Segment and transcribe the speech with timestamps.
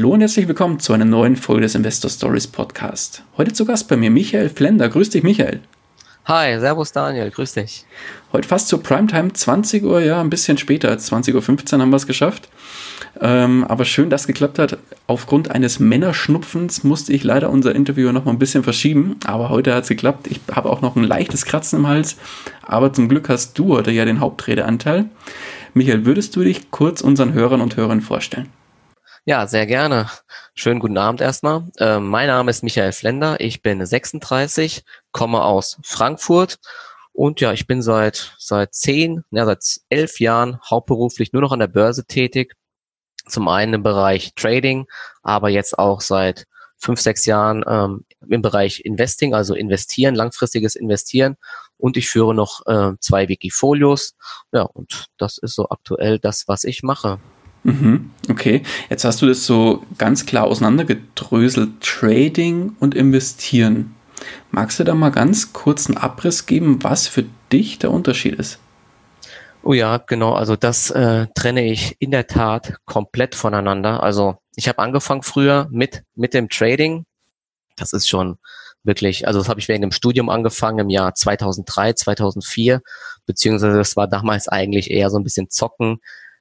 [0.00, 3.22] Hallo und herzlich willkommen zu einer neuen Folge des Investor Stories Podcast.
[3.36, 4.88] Heute zu Gast bei mir Michael Flender.
[4.88, 5.60] Grüß dich, Michael.
[6.24, 7.84] Hi, Servus Daniel, grüß dich.
[8.32, 11.34] Heute fast zur Primetime, 20 Uhr, ja, ein bisschen später, 20.15
[11.74, 12.48] Uhr haben wir es geschafft.
[13.20, 14.78] Ähm, aber schön, dass es geklappt hat.
[15.06, 19.74] Aufgrund eines Männerschnupfens musste ich leider unser Interview noch mal ein bisschen verschieben, aber heute
[19.74, 20.28] hat es geklappt.
[20.28, 22.16] Ich habe auch noch ein leichtes Kratzen im Hals,
[22.62, 25.10] aber zum Glück hast du heute ja den Hauptredeanteil.
[25.74, 28.48] Michael, würdest du dich kurz unseren Hörern und Hörern vorstellen?
[29.26, 30.10] Ja, sehr gerne.
[30.54, 31.64] Schönen guten Abend erstmal.
[31.78, 33.38] Ähm, mein Name ist Michael Flender.
[33.38, 36.58] Ich bin 36, komme aus Frankfurt
[37.12, 41.58] und ja, ich bin seit seit zehn, ja seit elf Jahren hauptberuflich nur noch an
[41.58, 42.54] der Börse tätig.
[43.26, 44.86] Zum einen im Bereich Trading,
[45.22, 46.46] aber jetzt auch seit
[46.78, 51.36] fünf, sechs Jahren ähm, im Bereich Investing, also investieren, langfristiges Investieren.
[51.76, 54.14] Und ich führe noch äh, zwei Wikifolios.
[54.52, 57.20] Ja, und das ist so aktuell das, was ich mache.
[57.62, 63.94] Mhm, okay, jetzt hast du das so ganz klar auseinandergedröselt, Trading und Investieren.
[64.50, 68.58] Magst du da mal ganz kurz einen Abriss geben, was für dich der Unterschied ist?
[69.62, 70.32] Oh ja, genau.
[70.32, 74.02] Also das äh, trenne ich in der Tat komplett voneinander.
[74.02, 77.04] Also ich habe angefangen früher mit mit dem Trading.
[77.76, 78.38] Das ist schon
[78.82, 82.80] wirklich, also das habe ich während dem Studium angefangen im Jahr 2003, 2004,
[83.26, 86.00] beziehungsweise das war damals eigentlich eher so ein bisschen Zocken,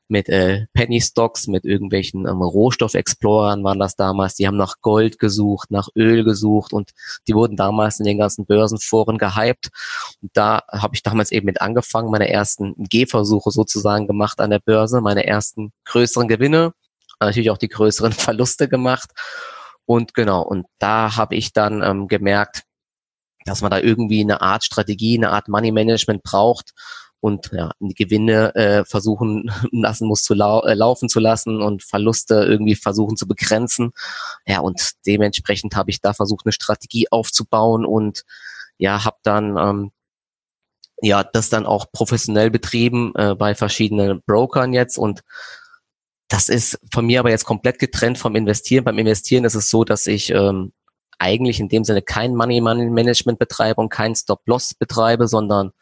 [0.09, 4.35] mit äh, Penny Stocks, mit irgendwelchen ähm, Rohstoffexplorern waren das damals.
[4.35, 6.91] Die haben nach Gold gesucht, nach Öl gesucht und
[7.27, 9.70] die wurden damals in den ganzen Börsenforen gehypt.
[10.21, 14.59] Und da habe ich damals eben mit angefangen, meine ersten Gehversuche sozusagen gemacht an der
[14.59, 16.73] Börse, meine ersten größeren Gewinne,
[17.20, 19.11] natürlich auch die größeren Verluste gemacht.
[19.86, 22.64] Und genau, und da habe ich dann ähm, gemerkt,
[23.45, 26.73] dass man da irgendwie eine Art Strategie, eine Art Money Management braucht,
[27.21, 31.83] und ja, die Gewinne äh, versuchen lassen muss zu lau äh, laufen zu lassen und
[31.83, 33.91] Verluste irgendwie versuchen zu begrenzen.
[34.45, 38.23] Ja, und dementsprechend habe ich da versucht, eine Strategie aufzubauen und
[38.77, 39.91] ja, habe dann ähm,
[41.02, 45.21] ja das dann auch professionell betrieben äh, bei verschiedenen Brokern jetzt und
[46.29, 48.83] das ist von mir aber jetzt komplett getrennt vom Investieren.
[48.83, 50.73] Beim Investieren ist es so, dass ich ähm,
[51.17, 55.73] eigentlich in dem Sinne kein Money Management betreibe und kein Stop-Loss betreibe, sondern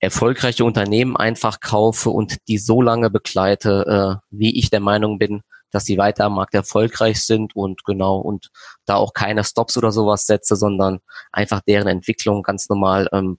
[0.00, 5.42] erfolgreiche Unternehmen einfach kaufe und die so lange begleite, äh, wie ich der Meinung bin,
[5.70, 8.50] dass sie weiter am Markt erfolgreich sind und genau und
[8.84, 11.00] da auch keine Stops oder sowas setze, sondern
[11.32, 13.38] einfach deren Entwicklung ganz normal ähm,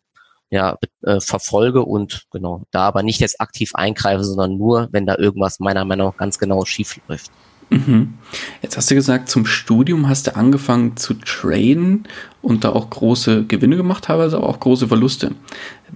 [0.50, 5.16] ja, äh, verfolge und genau da aber nicht jetzt aktiv eingreife, sondern nur, wenn da
[5.18, 7.32] irgendwas meiner Meinung nach ganz genau schief läuft.
[7.70, 8.14] Mhm.
[8.62, 12.08] Jetzt hast du gesagt, zum Studium hast du angefangen zu traden
[12.42, 15.32] und da auch große Gewinne gemacht, teilweise aber auch große Verluste.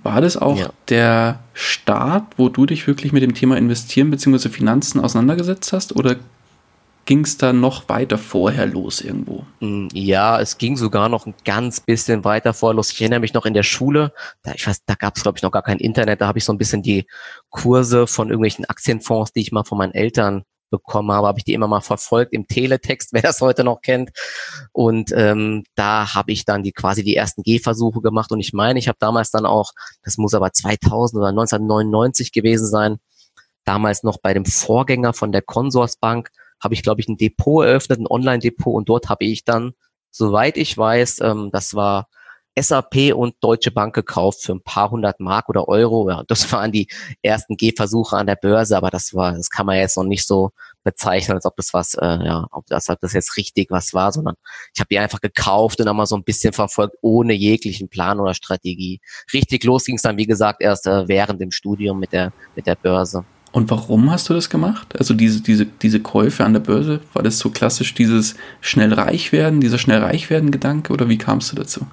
[0.04, 0.70] War das auch ja.
[0.90, 4.50] der Start, wo du dich wirklich mit dem Thema Investieren bzw.
[4.50, 6.18] Finanzen auseinandergesetzt hast oder
[7.06, 9.46] ging es da noch weiter vorher los irgendwo?
[9.59, 12.92] Mm, ja, es ging sogar noch ein ganz bisschen weiter vorher los.
[12.92, 15.44] Ich erinnere mich noch in der Schule, da, ich weiß, da gab es glaube ich
[15.44, 17.08] noch gar kein Internet, da habe ich so ein bisschen die
[17.50, 21.54] Kurse von irgendwelchen Aktienfonds, die ich mal von meinen Eltern bekommen habe, habe ich die
[21.54, 24.09] immer mal verfolgt im Teletext, wer das heute noch kennt.
[24.72, 28.32] Und ähm, da habe ich dann die quasi die ersten Gehversuche gemacht.
[28.32, 29.72] Und ich meine, ich habe damals dann auch,
[30.04, 32.98] das muss aber 2000 oder 1999 gewesen sein,
[33.66, 38.00] damals noch bei dem Vorgänger von der Consorsbank, habe ich, glaube ich, ein Depot eröffnet,
[38.00, 38.74] ein Online-Depot.
[38.74, 39.74] Und dort habe ich dann,
[40.09, 42.08] soweit ich weiß, ähm, das war
[42.60, 46.10] SAP und Deutsche Bank gekauft für ein paar hundert Mark oder Euro.
[46.10, 46.88] Ja, das waren die
[47.22, 50.52] ersten Gehversuche an der Börse, aber das war, das kann man jetzt noch nicht so
[50.84, 54.12] bezeichnen, als ob das was, äh, ja, ob das, ob das jetzt richtig was war,
[54.12, 54.36] sondern
[54.74, 58.20] ich habe die einfach gekauft und dann mal so ein bisschen verfolgt, ohne jeglichen Plan
[58.20, 59.00] oder Strategie.
[59.34, 62.68] Richtig los ging es dann, wie gesagt, erst äh, während dem Studium mit der, mit
[62.68, 63.24] der Börse.
[63.52, 64.97] Und warum hast du das gemacht?
[64.97, 69.32] Also diese, diese, diese Käufe an der Börse, war das so klassisch dieses schnell reich
[69.32, 71.86] werden, dieser schnell reich werden Gedanke oder wie kamst du dazu?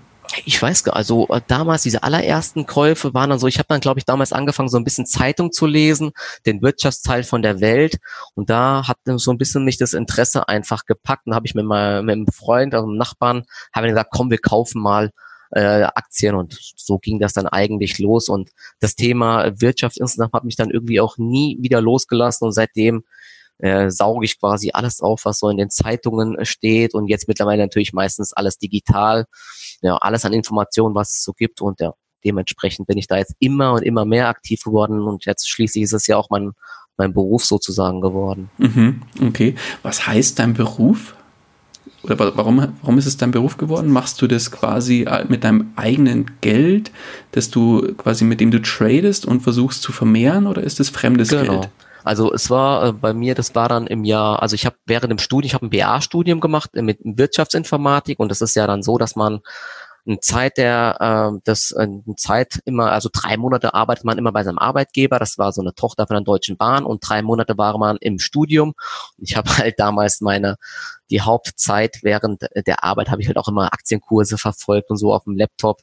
[0.44, 3.80] Ich weiß gar, also äh, damals diese allerersten Käufe waren dann so, ich habe dann
[3.80, 6.12] glaube ich damals angefangen so ein bisschen Zeitung zu lesen,
[6.46, 7.98] den Wirtschaftsteil von der Welt.
[8.34, 11.26] Und da hat so ein bisschen mich das Interesse einfach gepackt.
[11.26, 13.44] Und habe ich mit meinem, mit einem Freund, also einem Nachbarn,
[13.74, 15.10] habe gesagt, komm, wir kaufen mal
[15.50, 16.34] äh, Aktien.
[16.34, 18.28] Und so ging das dann eigentlich los.
[18.28, 22.46] Und das Thema Wirtschaft insgesamt hat mich dann irgendwie auch nie wieder losgelassen.
[22.46, 23.04] Und seitdem
[23.58, 26.94] äh, sauge ich quasi alles auf, was so in den Zeitungen steht.
[26.94, 29.26] Und jetzt mittlerweile natürlich meistens alles digital,
[29.82, 31.92] ja, alles an Informationen, was es so gibt und ja,
[32.24, 35.92] dementsprechend bin ich da jetzt immer und immer mehr aktiv geworden und jetzt schließlich ist
[35.92, 36.52] es ja auch mein,
[36.96, 38.50] mein Beruf sozusagen geworden.
[38.58, 39.54] Mhm, okay.
[39.82, 41.14] Was heißt dein Beruf?
[42.02, 43.90] Oder warum, warum ist es dein Beruf geworden?
[43.90, 46.92] Machst du das quasi äh, mit deinem eigenen Geld,
[47.32, 51.28] dass du quasi mit dem du tradest und versuchst zu vermehren oder ist es fremdes
[51.28, 51.60] genau.
[51.60, 51.70] Geld?
[52.08, 55.10] Also es war äh, bei mir, das war dann im Jahr, also ich habe während
[55.10, 58.82] dem Studium, ich habe ein BA-Studium gemacht äh, mit Wirtschaftsinformatik und es ist ja dann
[58.82, 59.40] so, dass man
[60.06, 64.42] eine Zeit der, äh, das eine Zeit immer, also drei Monate arbeitet man immer bei
[64.42, 65.18] seinem Arbeitgeber.
[65.18, 68.18] Das war so eine Tochter von der Deutschen Bahn und drei Monate war man im
[68.18, 68.72] Studium.
[69.18, 70.56] Ich habe halt damals meine
[71.10, 75.24] die Hauptzeit während der Arbeit habe ich halt auch immer Aktienkurse verfolgt und so auf
[75.24, 75.82] dem Laptop.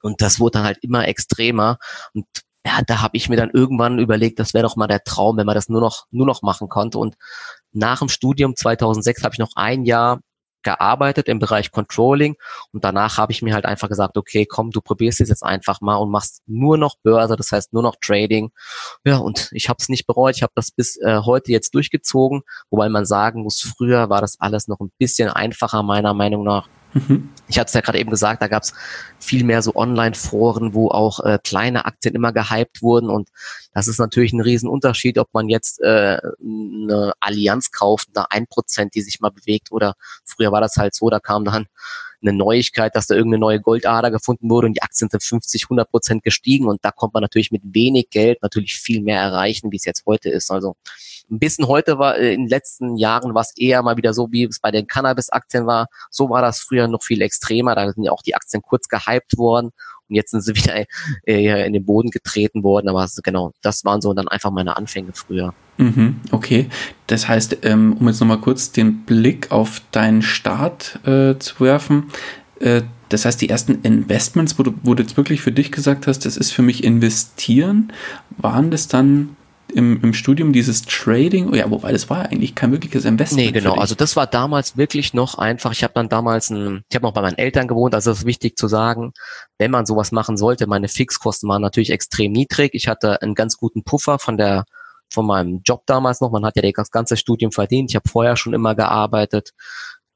[0.00, 1.76] Und das wurde dann halt immer extremer.
[2.14, 2.24] Und
[2.66, 5.46] ja, da habe ich mir dann irgendwann überlegt, das wäre doch mal der Traum, wenn
[5.46, 6.98] man das nur noch nur noch machen konnte.
[6.98, 7.16] Und
[7.72, 10.20] nach dem Studium 2006 habe ich noch ein Jahr
[10.64, 12.36] gearbeitet im Bereich Controlling
[12.72, 15.80] und danach habe ich mir halt einfach gesagt, okay, komm, du probierst es jetzt einfach
[15.82, 18.50] mal und machst nur noch Börse, das heißt nur noch Trading.
[19.04, 22.42] Ja, und ich habe es nicht bereut, ich habe das bis äh, heute jetzt durchgezogen,
[22.70, 26.66] wobei man sagen muss, früher war das alles noch ein bisschen einfacher meiner Meinung nach.
[26.94, 27.30] Mhm.
[27.48, 28.72] Ich hatte es ja gerade eben gesagt, da gab es
[29.18, 33.28] viel mehr so Online-Foren, wo auch äh, kleine Aktien immer gehypt wurden und
[33.72, 39.02] das ist natürlich ein Riesenunterschied, ob man jetzt äh, eine Allianz kauft, eine 1%, die
[39.02, 39.94] sich mal bewegt oder
[40.24, 41.66] früher war das halt so, da kam dann
[42.24, 45.90] eine Neuigkeit, dass da irgendeine neue Goldader gefunden wurde und die Aktien sind 50, 100
[45.90, 49.76] Prozent gestiegen und da kommt man natürlich mit wenig Geld natürlich viel mehr erreichen, wie
[49.76, 50.50] es jetzt heute ist.
[50.50, 50.76] Also
[51.30, 54.30] ein bisschen heute war, äh, in den letzten Jahren war es eher mal wieder so,
[54.30, 55.88] wie es bei den Cannabis-Aktien war.
[56.10, 57.74] So war das früher noch viel extremer.
[57.74, 59.72] Da sind ja auch die Aktien kurz gehypt worden
[60.08, 60.84] und jetzt sind sie wieder
[61.26, 62.88] äh, in den Boden getreten worden.
[62.88, 65.54] Aber genau, das waren so dann einfach meine Anfänge früher.
[65.76, 66.68] Mhm, okay,
[67.08, 72.10] das heißt, ähm, um jetzt nochmal kurz den Blick auf deinen Start äh, zu werfen,
[72.60, 76.06] äh, das heißt, die ersten Investments, wo du, wo du jetzt wirklich für dich gesagt
[76.06, 77.92] hast, das ist für mich investieren,
[78.38, 79.36] waren das dann
[79.74, 83.46] im, im Studium dieses Trading, oh ja, wobei das war eigentlich kein wirkliches Investment.
[83.46, 83.74] Nee, genau.
[83.74, 85.72] Also das war damals wirklich noch einfach.
[85.72, 88.26] Ich habe dann damals ein, ich habe noch bei meinen Eltern gewohnt, also das ist
[88.26, 89.12] wichtig zu sagen,
[89.58, 92.70] wenn man sowas machen sollte, meine Fixkosten waren natürlich extrem niedrig.
[92.74, 94.64] Ich hatte einen ganz guten Puffer von der
[95.12, 96.30] von meinem Job damals noch.
[96.30, 97.90] Man hat ja das ganze Studium verdient.
[97.90, 99.50] Ich habe vorher schon immer gearbeitet,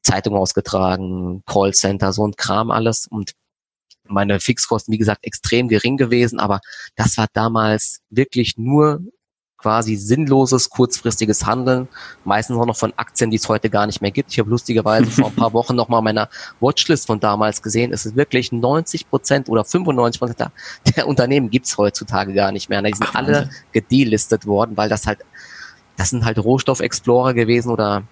[0.03, 3.33] Zeitung ausgetragen, Callcenter, so ein Kram alles und
[4.05, 6.61] meine Fixkosten, wie gesagt, extrem gering gewesen, aber
[6.97, 9.01] das war damals wirklich nur
[9.59, 11.89] quasi sinnloses, kurzfristiges Handeln,
[12.25, 14.33] meistens auch noch von Aktien, die es heute gar nicht mehr gibt.
[14.33, 16.29] Ich habe lustigerweise vor ein paar Wochen noch mal meiner
[16.61, 17.93] Watchlist von damals gesehen.
[17.93, 20.53] Es ist wirklich 90 Prozent oder 95 Prozent der,
[20.97, 22.81] der Unternehmen gibt's heutzutage gar nicht mehr.
[22.83, 25.19] Die sind Ach, alle gedelistet worden, weil das halt
[25.97, 28.05] das sind halt Rohstoffexplorer gewesen oder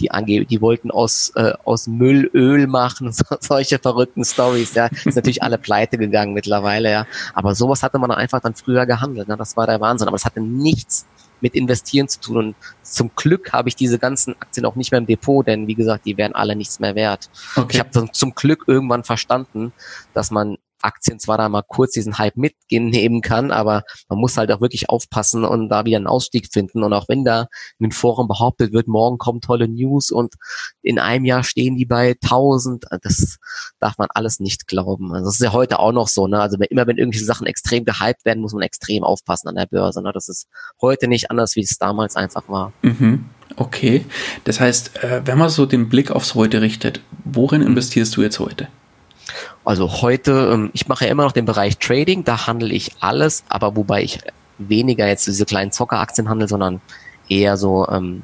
[0.00, 4.86] die ange die wollten aus, äh, aus Müll Öl machen, so, solche verrückten Stories, ja.
[5.04, 7.06] Ist natürlich alle pleite gegangen mittlerweile, ja.
[7.34, 9.36] Aber sowas hatte man einfach dann früher gehandelt, ne?
[9.36, 10.08] Das war der Wahnsinn.
[10.08, 11.06] Aber es hatte nichts
[11.40, 12.36] mit Investieren zu tun.
[12.36, 15.74] Und zum Glück habe ich diese ganzen Aktien auch nicht mehr im Depot, denn wie
[15.74, 17.30] gesagt, die wären alle nichts mehr wert.
[17.56, 17.68] Okay.
[17.72, 19.72] Ich habe zum Glück irgendwann verstanden,
[20.14, 24.50] dass man Aktien zwar da mal kurz diesen Hype mitnehmen kann, aber man muss halt
[24.52, 26.82] auch wirklich aufpassen und da wieder einen Ausstieg finden.
[26.82, 27.48] Und auch wenn da
[27.78, 30.34] in den Foren behauptet wird, morgen kommen tolle News und
[30.82, 33.38] in einem Jahr stehen die bei 1000, das
[33.80, 35.12] darf man alles nicht glauben.
[35.12, 36.26] Also das ist ja heute auch noch so.
[36.26, 36.40] Ne?
[36.40, 40.02] Also immer wenn irgendwelche Sachen extrem gehypt werden, muss man extrem aufpassen an der Börse.
[40.02, 40.12] Ne?
[40.12, 40.46] Das ist
[40.80, 42.72] heute nicht anders, wie es damals einfach war.
[42.82, 43.26] Mhm.
[43.54, 44.04] Okay,
[44.44, 48.38] das heißt, äh, wenn man so den Blick aufs Heute richtet, worin investierst du jetzt
[48.40, 48.68] heute?
[49.64, 53.44] Also heute, ähm, ich mache ja immer noch den Bereich Trading, da handle ich alles,
[53.48, 54.20] aber wobei ich
[54.58, 56.80] weniger jetzt diese kleinen Zockeraktien handle, sondern
[57.28, 58.22] eher so ähm,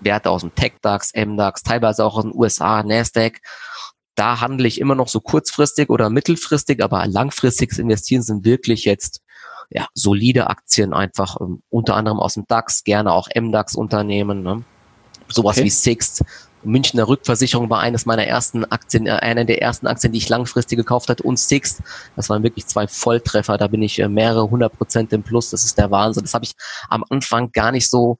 [0.00, 3.40] Werte aus dem Tech-DAX, M-DAX, teilweise auch aus den USA, Nasdaq.
[4.14, 9.22] Da handle ich immer noch so kurzfristig oder mittelfristig, aber langfristiges Investieren sind wirklich jetzt
[9.70, 14.42] ja, solide Aktien einfach, ähm, unter anderem aus dem DAX, gerne auch M-DAX-Unternehmen.
[14.42, 14.64] Ne?
[15.28, 15.66] Sowas okay.
[15.66, 16.24] wie Sixt,
[16.62, 20.76] Münchner Rückversicherung war eines meiner ersten Aktien, äh, eine der ersten Aktien, die ich langfristig
[20.76, 21.82] gekauft hatte und Sixt.
[22.16, 23.58] Das waren wirklich zwei Volltreffer.
[23.58, 25.50] Da bin ich äh, mehrere hundert Prozent im Plus.
[25.50, 26.24] Das ist der Wahnsinn.
[26.24, 26.54] Das habe ich
[26.88, 28.18] am Anfang gar nicht so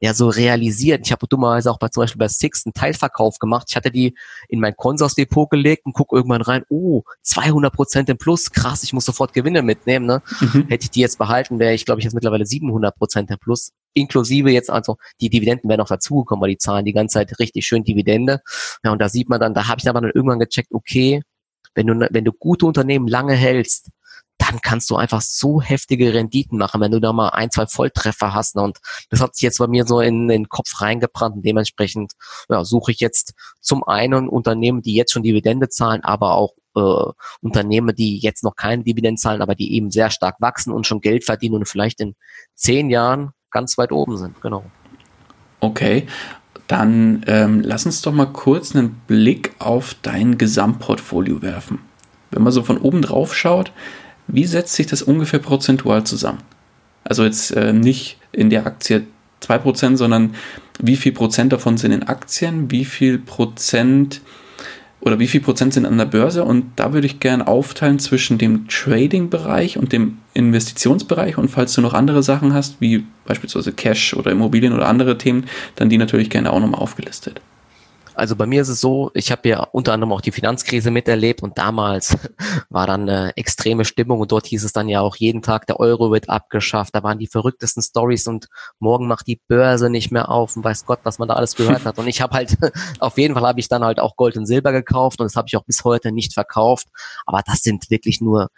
[0.00, 1.02] ja so realisiert.
[1.04, 3.66] Ich habe dummerweise auch bei zum Beispiel bei Six einen Teilverkauf gemacht.
[3.68, 4.16] Ich hatte die
[4.48, 8.92] in mein Consors-Depot gelegt und guck irgendwann rein, oh, 200 Prozent im Plus, krass, ich
[8.92, 10.06] muss sofort Gewinne mitnehmen.
[10.06, 10.22] Ne?
[10.40, 10.66] Mhm.
[10.68, 13.72] Hätte ich die jetzt behalten, wäre ich, glaube ich, jetzt mittlerweile 700 Prozent im Plus.
[13.94, 17.66] Inklusive jetzt also die Dividenden wären noch dazugekommen, weil die zahlen die ganze Zeit richtig
[17.66, 18.40] schön Dividende.
[18.84, 21.22] Ja, und da sieht man dann, da habe ich aber dann irgendwann gecheckt, okay,
[21.74, 23.90] wenn du, wenn du gute Unternehmen lange hältst,
[24.40, 28.32] dann kannst du einfach so heftige Renditen machen, wenn du da mal ein, zwei Volltreffer
[28.32, 28.56] hast.
[28.56, 28.78] Und
[29.10, 32.12] das hat sich jetzt bei mir so in, in den Kopf reingebrannt und dementsprechend
[32.48, 37.12] ja, suche ich jetzt zum einen Unternehmen, die jetzt schon Dividende zahlen, aber auch äh,
[37.42, 41.00] Unternehmen, die jetzt noch keine Dividenden zahlen, aber die eben sehr stark wachsen und schon
[41.00, 42.16] Geld verdienen und vielleicht in
[42.54, 44.40] zehn Jahren ganz weit oben sind.
[44.40, 44.64] Genau.
[45.60, 46.06] Okay,
[46.66, 51.80] dann ähm, lass uns doch mal kurz einen Blick auf dein Gesamtportfolio werfen.
[52.30, 53.72] Wenn man so von oben drauf schaut,
[54.28, 56.38] wie setzt sich das ungefähr prozentual zusammen?
[57.02, 59.06] Also jetzt äh, nicht in der Aktie
[59.42, 60.34] 2%, sondern
[60.80, 64.20] wie viel Prozent davon sind in Aktien, wie viel Prozent
[65.00, 68.38] oder wie viel Prozent sind an der Börse und da würde ich gerne aufteilen zwischen
[68.38, 74.14] dem Trading-Bereich und dem Investitionsbereich und falls du noch andere Sachen hast, wie beispielsweise Cash
[74.14, 75.46] oder Immobilien oder andere Themen,
[75.76, 77.40] dann die natürlich gerne auch nochmal aufgelistet.
[78.20, 81.42] Also bei mir ist es so, ich habe ja unter anderem auch die Finanzkrise miterlebt
[81.42, 82.18] und damals
[82.68, 85.80] war dann eine extreme Stimmung und dort hieß es dann ja auch jeden Tag, der
[85.80, 86.94] Euro wird abgeschafft.
[86.94, 90.84] Da waren die verrücktesten Stories und morgen macht die Börse nicht mehr auf und weiß
[90.84, 91.98] Gott, was man da alles gehört hat.
[91.98, 92.58] Und ich habe halt,
[92.98, 95.46] auf jeden Fall habe ich dann halt auch Gold und Silber gekauft und das habe
[95.48, 96.88] ich auch bis heute nicht verkauft.
[97.24, 98.50] Aber das sind wirklich nur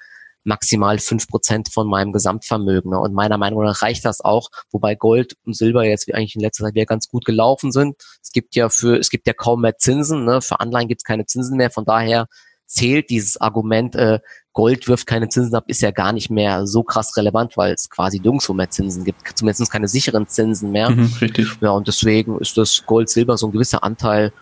[0.44, 2.90] maximal fünf Prozent von meinem Gesamtvermögen.
[2.90, 2.98] Ne?
[2.98, 6.64] Und meiner Meinung nach reicht das auch, wobei Gold und Silber jetzt eigentlich in letzter
[6.64, 7.96] Zeit wieder ganz gut gelaufen sind.
[8.22, 10.40] Es gibt ja für, es gibt ja kaum mehr Zinsen, ne?
[10.40, 12.26] für Anleihen gibt es keine Zinsen mehr, von daher
[12.66, 14.20] zählt dieses Argument, äh,
[14.54, 17.88] Gold wirft keine Zinsen ab, ist ja gar nicht mehr so krass relevant, weil es
[17.88, 20.90] quasi nirgendwo mehr Zinsen gibt, zumindest keine sicheren Zinsen mehr.
[20.90, 21.48] Mhm, richtig.
[21.60, 24.32] Ja, und deswegen ist das Gold, Silber so ein gewisser Anteil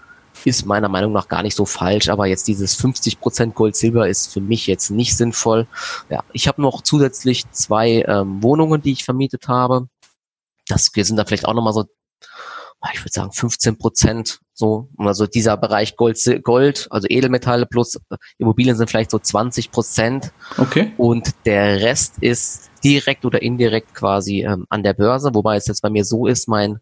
[0.46, 4.40] ist meiner Meinung nach gar nicht so falsch, aber jetzt dieses 50% Gold-Silber ist für
[4.40, 5.66] mich jetzt nicht sinnvoll.
[6.08, 9.88] Ja, ich habe noch zusätzlich zwei ähm, Wohnungen, die ich vermietet habe.
[10.68, 11.84] Das wir sind da vielleicht auch nochmal so,
[12.92, 18.16] ich würde sagen 15 Prozent so, also dieser Bereich Gold, Gold, also Edelmetalle plus äh,
[18.38, 20.32] Immobilien sind vielleicht so 20 Prozent.
[20.58, 20.92] Okay.
[20.96, 25.82] Und der Rest ist direkt oder indirekt quasi ähm, an der Börse, wobei es jetzt
[25.82, 26.80] bei mir so ist, mein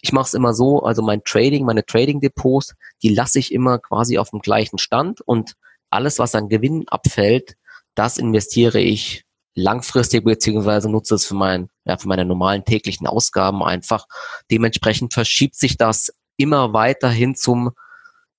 [0.00, 4.18] ich mache es immer so, also mein Trading, meine Trading-Depots, die lasse ich immer quasi
[4.18, 5.54] auf dem gleichen Stand und
[5.90, 7.56] alles, was an Gewinn abfällt,
[7.94, 9.24] das investiere ich
[9.54, 14.06] langfristig beziehungsweise nutze es für, mein, ja, für meine normalen täglichen Ausgaben einfach.
[14.50, 17.72] Dementsprechend verschiebt sich das immer weiter hin zum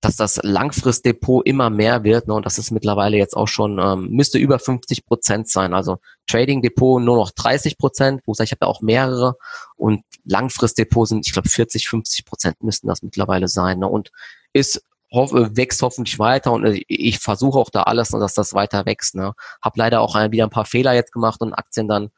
[0.01, 4.10] dass das Langfristdepot immer mehr wird ne, und das ist mittlerweile jetzt auch schon, ähm,
[4.12, 5.74] müsste über 50 Prozent sein.
[5.74, 9.36] Also Trading Depot nur noch 30 Prozent, wo ich, ich habe ja auch mehrere
[9.75, 13.79] und Langfristdepot sind, ich glaube, 40, 50 Prozent müssten das mittlerweile sein.
[13.79, 14.12] Ne, und
[14.53, 18.86] ist hoff, wächst hoffentlich weiter und äh, ich versuche auch da alles, dass das weiter
[18.86, 19.15] wächst.
[19.15, 19.34] Ne.
[19.62, 22.10] Hab leider auch wieder ein paar Fehler jetzt gemacht und Aktien dann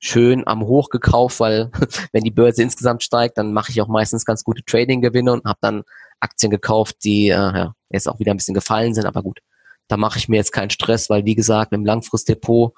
[0.00, 1.70] schön am Hoch gekauft, weil
[2.12, 5.58] wenn die Börse insgesamt steigt, dann mache ich auch meistens ganz gute Trading-Gewinne und habe
[5.60, 5.82] dann
[6.20, 9.40] Aktien gekauft, die äh, ja, jetzt auch wieder ein bisschen gefallen sind, aber gut,
[9.88, 12.74] da mache ich mir jetzt keinen Stress, weil wie gesagt, im Langfristdepot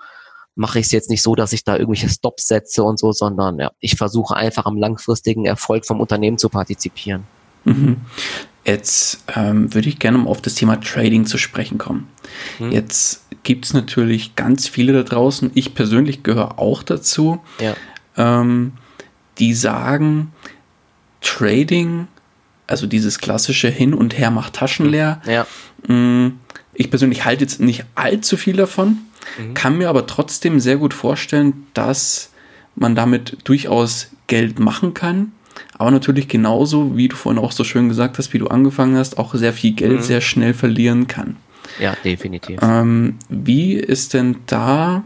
[0.54, 3.58] mache ich es jetzt nicht so, dass ich da irgendwelche Stops setze und so, sondern
[3.58, 7.24] ja, ich versuche einfach am langfristigen Erfolg vom Unternehmen zu partizipieren.
[7.64, 7.96] Mhm.
[8.64, 12.08] Jetzt ähm, würde ich gerne um auf das Thema Trading zu sprechen kommen.
[12.58, 12.72] Mhm.
[12.72, 17.74] Jetzt gibt es natürlich ganz viele da draußen, ich persönlich gehöre auch dazu, ja.
[18.16, 18.72] ähm,
[19.38, 20.32] die sagen,
[21.22, 22.08] Trading
[22.70, 24.92] also dieses klassische Hin und Her macht Taschen hm.
[24.92, 25.22] leer.
[25.26, 25.46] Ja.
[25.86, 26.38] Mm,
[26.74, 28.98] ich persönlich halte jetzt nicht allzu viel davon,
[29.38, 29.54] mhm.
[29.54, 32.30] kann mir aber trotzdem sehr gut vorstellen, dass
[32.74, 35.32] man damit durchaus Geld machen kann.
[35.76, 39.18] Aber natürlich genauso, wie du vorhin auch so schön gesagt hast, wie du angefangen hast,
[39.18, 40.02] auch sehr viel Geld mhm.
[40.02, 41.36] sehr schnell verlieren kann.
[41.78, 42.58] Ja, definitiv.
[42.62, 45.04] Ähm, wie ist denn da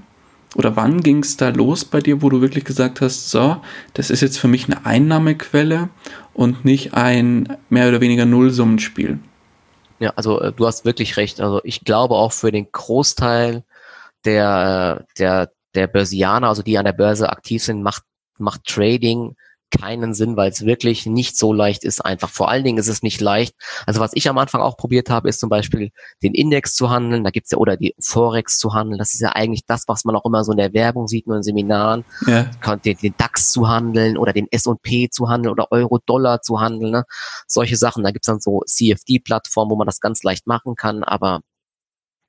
[0.55, 3.57] oder wann ging es da los bei dir, wo du wirklich gesagt hast, so,
[3.95, 5.89] das ist jetzt für mich eine Einnahmequelle
[6.33, 9.19] und nicht ein mehr oder weniger Nullsummenspiel?
[9.99, 11.41] Ja, also äh, du hast wirklich recht.
[11.41, 13.65] Also ich glaube auch für den Großteil
[14.25, 18.03] der, äh, der, der Börsianer, also die an der Börse aktiv sind, macht,
[18.39, 19.37] macht Trading
[19.79, 22.31] keinen Sinn, weil es wirklich nicht so leicht ist einfach.
[22.31, 23.55] Vor allen Dingen ist es nicht leicht.
[23.87, 25.91] Also was ich am Anfang auch probiert habe, ist zum Beispiel
[26.23, 27.25] den Index zu handeln.
[27.25, 28.99] Da gibt's ja oder die Forex zu handeln.
[28.99, 31.37] Das ist ja eigentlich das, was man auch immer so in der Werbung sieht, nur
[31.37, 32.05] in Seminaren.
[32.27, 32.51] Ja.
[32.85, 36.93] Den, den DAX zu handeln oder den S&P zu handeln oder Euro-Dollar zu handeln.
[36.93, 37.05] Ne?
[37.47, 38.05] Solche Sachen.
[38.05, 41.05] Da gibt's dann so CFD-Plattformen, wo man das ganz leicht machen kann.
[41.05, 41.41] Aber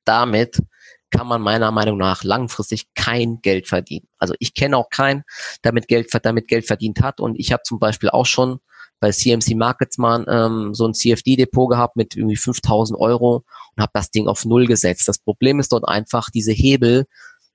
[0.05, 0.59] damit
[1.15, 4.07] kann man meiner Meinung nach langfristig kein Geld verdienen.
[4.17, 5.23] Also ich kenne auch keinen,
[5.63, 7.19] der damit Geld, damit Geld verdient hat.
[7.19, 8.59] Und ich habe zum Beispiel auch schon
[8.99, 13.43] bei CMC Marketsman ähm, so ein CFD-Depot gehabt mit irgendwie 5000 Euro
[13.75, 15.07] und habe das Ding auf Null gesetzt.
[15.07, 17.05] Das Problem ist dort einfach, diese Hebel,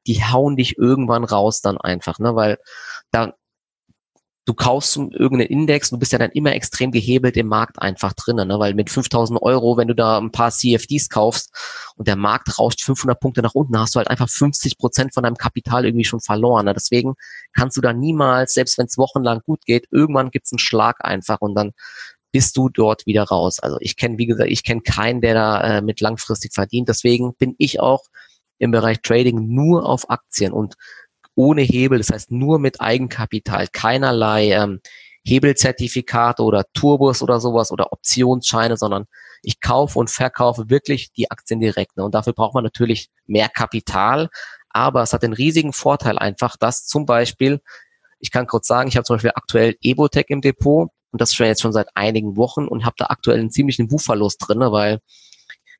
[0.07, 2.35] die hauen dich irgendwann raus dann einfach, ne?
[2.35, 2.59] weil
[3.11, 3.35] da
[4.47, 8.49] du kaufst irgendeinen Index, du bist ja dann immer extrem gehebelt im Markt einfach drinnen,
[8.49, 8.59] ne?
[8.59, 11.55] weil mit 5000 Euro, wenn du da ein paar CFDs kaufst
[11.97, 15.23] und der Markt rauscht 500 Punkte nach unten, hast du halt einfach 50 Prozent von
[15.23, 16.65] deinem Kapital irgendwie schon verloren.
[16.65, 16.75] Ne?
[16.75, 17.15] Deswegen
[17.53, 21.41] kannst du da niemals, selbst wenn es wochenlang gut geht, irgendwann gibt's einen Schlag einfach
[21.41, 21.73] und dann
[22.33, 23.59] bist du dort wieder raus.
[23.61, 26.89] Also ich kenne, wie gesagt, ich kenne keinen, der da äh, mit langfristig verdient.
[26.89, 28.05] Deswegen bin ich auch
[28.59, 30.75] im Bereich Trading nur auf Aktien und
[31.41, 34.81] ohne Hebel, das heißt nur mit Eigenkapital, keinerlei ähm,
[35.25, 39.07] Hebelzertifikate oder Turbos oder sowas oder Optionsscheine, sondern
[39.43, 41.97] ich kaufe und verkaufe wirklich die Aktien direkt.
[41.97, 42.05] Ne?
[42.05, 44.29] Und dafür braucht man natürlich mehr Kapital,
[44.69, 47.61] aber es hat den riesigen Vorteil einfach, dass zum Beispiel,
[48.19, 51.47] ich kann kurz sagen, ich habe zum Beispiel aktuell Ebotech im Depot und das schon
[51.47, 55.01] jetzt schon seit einigen Wochen und habe da aktuell einen ziemlichen Buchverlust drin, weil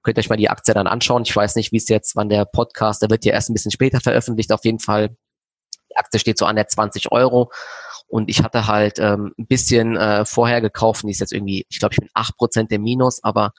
[0.03, 1.25] könnt ihr euch mal die Aktie dann anschauen.
[1.27, 3.71] Ich weiß nicht, wie es jetzt, wann der Podcast, der wird ja erst ein bisschen
[3.71, 5.15] später veröffentlicht, auf jeden Fall
[5.91, 7.51] die Aktie steht so an der 20 Euro.
[8.09, 11.79] Und ich hatte halt ähm, ein bisschen äh, vorher gekauft, die ist jetzt irgendwie, ich
[11.79, 13.53] glaube, ich bin acht Prozent im Minus, aber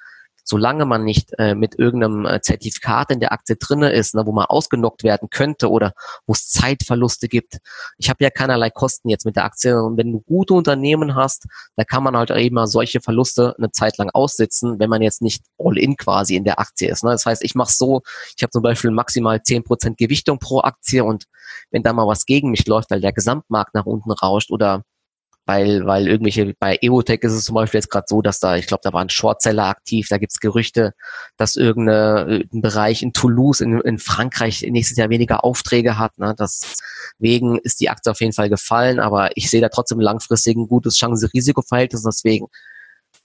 [0.52, 4.34] solange man nicht äh, mit irgendeinem äh, Zertifikat in der Aktie drinne ist, ne, wo
[4.34, 5.94] man ausgenockt werden könnte oder
[6.28, 7.60] wo es Zeitverluste gibt.
[7.98, 11.48] Ich habe ja keinerlei Kosten jetzt mit der Aktie und wenn du gute Unternehmen hast,
[11.78, 15.22] da kann man halt eben mal solche Verluste eine Zeit lang aussitzen, wenn man jetzt
[15.22, 17.06] nicht all-in quasi in der Aktie ist.
[17.06, 17.12] Ne.
[17.12, 18.02] Das heißt, ich mache so,
[18.36, 21.28] ich habe zum Beispiel maximal zehn Prozent Gewichtung pro Aktie und
[21.72, 24.84] wenn da mal was gegen mich läuft, weil der Gesamtmarkt nach unten rauscht oder
[25.46, 28.68] weil, weil irgendwelche, bei Evotech ist es zum Beispiel jetzt gerade so, dass da, ich
[28.68, 30.94] glaube, da waren Shortseller aktiv, da gibt's Gerüchte,
[31.38, 36.18] dass irgendein Bereich in Toulouse in, in Frankreich nächstes Jahr weniger Aufträge hat.
[36.20, 36.36] Ne?
[36.40, 40.68] Deswegen ist die Aktie auf jeden Fall gefallen, aber ich sehe da trotzdem langfristig ein
[40.68, 42.48] gutes Chance-Risiko-Verhältnis, deswegen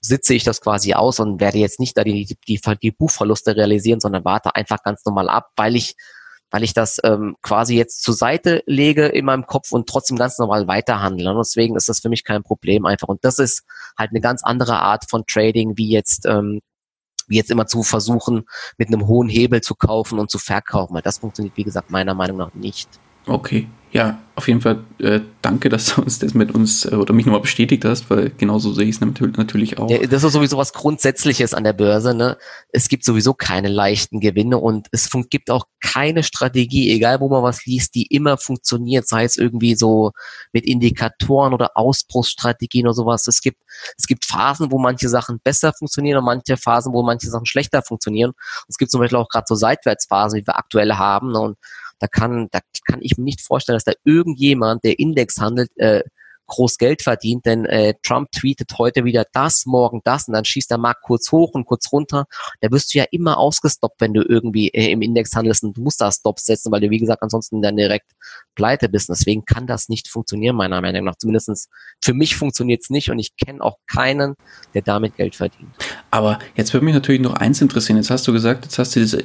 [0.01, 3.55] sitze ich das quasi aus und werde jetzt nicht da die, die, die, die Buchverluste
[3.55, 5.95] realisieren, sondern warte einfach ganz normal ab, weil ich
[6.51, 10.37] weil ich das ähm, quasi jetzt zur Seite lege in meinem Kopf und trotzdem ganz
[10.37, 11.29] normal weiterhandle.
[11.29, 13.07] Und deswegen ist das für mich kein Problem einfach.
[13.07, 13.63] Und das ist
[13.97, 16.61] halt eine ganz andere Art von Trading, wie jetzt ähm,
[17.27, 18.45] wie jetzt immer zu versuchen,
[18.77, 20.95] mit einem hohen Hebel zu kaufen und zu verkaufen.
[20.95, 22.89] Weil das funktioniert, wie gesagt, meiner Meinung nach nicht.
[23.27, 27.13] Okay, ja, auf jeden Fall äh, danke, dass du uns das mit uns äh, oder
[27.13, 29.89] mich nochmal bestätigt hast, weil genauso sehe ich es natürlich auch.
[29.89, 32.13] Ja, das ist sowieso was Grundsätzliches an der Börse.
[32.13, 32.37] Ne?
[32.71, 37.43] Es gibt sowieso keine leichten Gewinne und es gibt auch keine Strategie, egal wo man
[37.43, 40.11] was liest, die immer funktioniert, sei es irgendwie so
[40.51, 43.25] mit Indikatoren oder Ausbruchsstrategien oder sowas.
[43.27, 43.61] Es gibt,
[43.97, 47.81] es gibt Phasen, wo manche Sachen besser funktionieren und manche Phasen, wo manche Sachen schlechter
[47.81, 48.29] funktionieren.
[48.31, 51.31] Und es gibt zum Beispiel auch gerade so Seitwärtsphasen, wie wir aktuell haben.
[51.31, 51.39] Ne?
[51.39, 51.57] Und
[51.99, 56.03] da kann, da kann ich mir nicht vorstellen, dass da irgendjemand, der Index handelt, äh,
[56.47, 60.71] groß Geld verdient, denn äh, Trump tweetet heute wieder das, morgen das und dann schießt
[60.71, 62.25] der Markt kurz hoch und kurz runter.
[62.61, 65.81] Da wirst du ja immer ausgestoppt, wenn du irgendwie äh, im Index handelst und du
[65.81, 68.09] musst da Stops setzen, weil du, wie gesagt, ansonsten dann direkt
[68.55, 69.09] pleite bist.
[69.09, 71.17] Deswegen kann das nicht funktionieren, meiner Meinung nach.
[71.17, 71.67] Zumindestens
[72.01, 74.35] für mich funktioniert es nicht und ich kenne auch keinen,
[74.73, 75.69] der damit Geld verdient.
[76.11, 77.97] Aber jetzt würde mich natürlich noch eins interessieren.
[77.97, 79.21] Jetzt hast du gesagt, jetzt hast du diese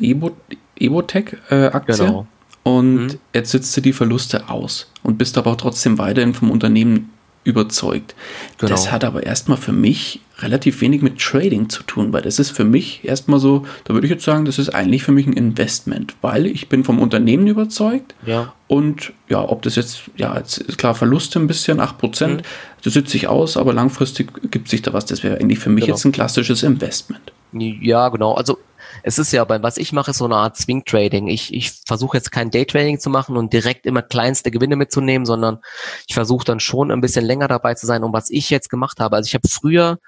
[0.77, 1.95] Ebotech-Aktie.
[1.95, 2.27] Äh, genau
[2.63, 3.19] und mhm.
[3.35, 7.11] jetzt sitzt du die Verluste aus und bist aber auch trotzdem weiterhin vom Unternehmen
[7.45, 8.15] überzeugt.
[8.59, 8.71] Genau.
[8.71, 12.51] Das hat aber erstmal für mich relativ wenig mit Trading zu tun, weil das ist
[12.51, 15.33] für mich erstmal so, da würde ich jetzt sagen, das ist eigentlich für mich ein
[15.33, 18.53] Investment, weil ich bin vom Unternehmen überzeugt ja.
[18.69, 22.41] und ja, ob das jetzt, ja, jetzt ist klar, Verluste ein bisschen, 8%, mhm.
[22.83, 25.85] das sitze ich aus, aber langfristig gibt sich da was, das wäre eigentlich für mich
[25.85, 25.97] genau.
[25.97, 27.33] jetzt ein klassisches Investment.
[27.53, 28.59] Ja, genau, also
[29.03, 31.29] es ist ja, bei was ich mache, ist so eine Art Swing Trading.
[31.29, 35.27] Ich, ich versuche jetzt kein Day Trading zu machen und direkt immer kleinste Gewinne mitzunehmen,
[35.27, 35.59] sondern
[36.07, 38.05] ich versuche dann schon ein bisschen länger dabei zu sein.
[38.05, 39.99] Und was ich jetzt gemacht habe, also ich habe früher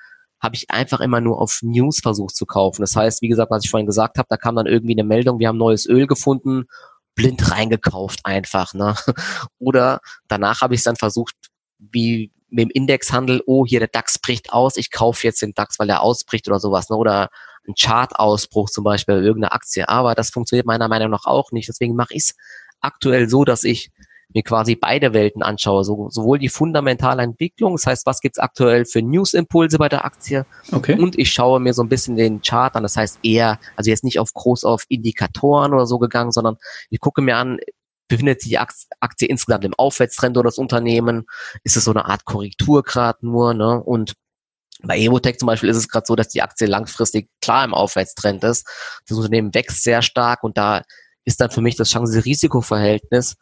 [0.41, 2.83] habe ich einfach immer nur auf News versucht zu kaufen.
[2.83, 5.39] Das heißt, wie gesagt, was ich vorhin gesagt habe, da kam dann irgendwie eine Meldung,
[5.39, 6.67] wir haben neues Öl gefunden,
[7.15, 8.75] blind reingekauft einfach.
[8.75, 8.95] Ne?
[9.59, 11.35] Oder danach habe ich es dann versucht,
[11.79, 15.79] wie mit dem Indexhandel, oh, hier der DAX bricht aus, ich kaufe jetzt den DAX,
[15.79, 16.89] weil er ausbricht oder sowas.
[16.89, 16.97] Ne?
[16.97, 17.31] Oder
[17.69, 19.89] ein Chartausbruch zum Beispiel irgendeine Aktie.
[19.89, 21.69] Aber das funktioniert meiner Meinung nach auch nicht.
[21.69, 22.35] Deswegen mache ich es
[22.81, 23.91] aktuell so, dass ich
[24.35, 25.85] mir quasi beide Welten anschaue.
[25.85, 30.45] So, sowohl die fundamentale Entwicklung, das heißt, was gibt's aktuell für News-Impulse bei der Aktie?
[30.73, 30.99] Okay.
[30.99, 32.83] Und ich schaue mir so ein bisschen den Chart an.
[32.83, 36.57] Das heißt eher, also jetzt nicht auf groß auf Indikatoren oder so gegangen, sondern
[36.91, 37.59] ich gucke mir an,
[38.09, 41.27] befindet sich die Aktie insgesamt im Aufwärtstrend oder das Unternehmen?
[41.63, 43.55] Ist es so eine Art Korrekturgrad nur?
[43.55, 43.83] Ne?
[43.83, 44.15] Und
[44.83, 48.45] bei Evotech zum Beispiel ist es gerade so, dass die Aktie langfristig klar im Aufwärtstrend
[48.45, 48.67] ist.
[49.07, 50.83] Das Unternehmen wächst sehr stark und da
[51.25, 53.37] ist dann für mich das Chance-Risiko-Verhältnis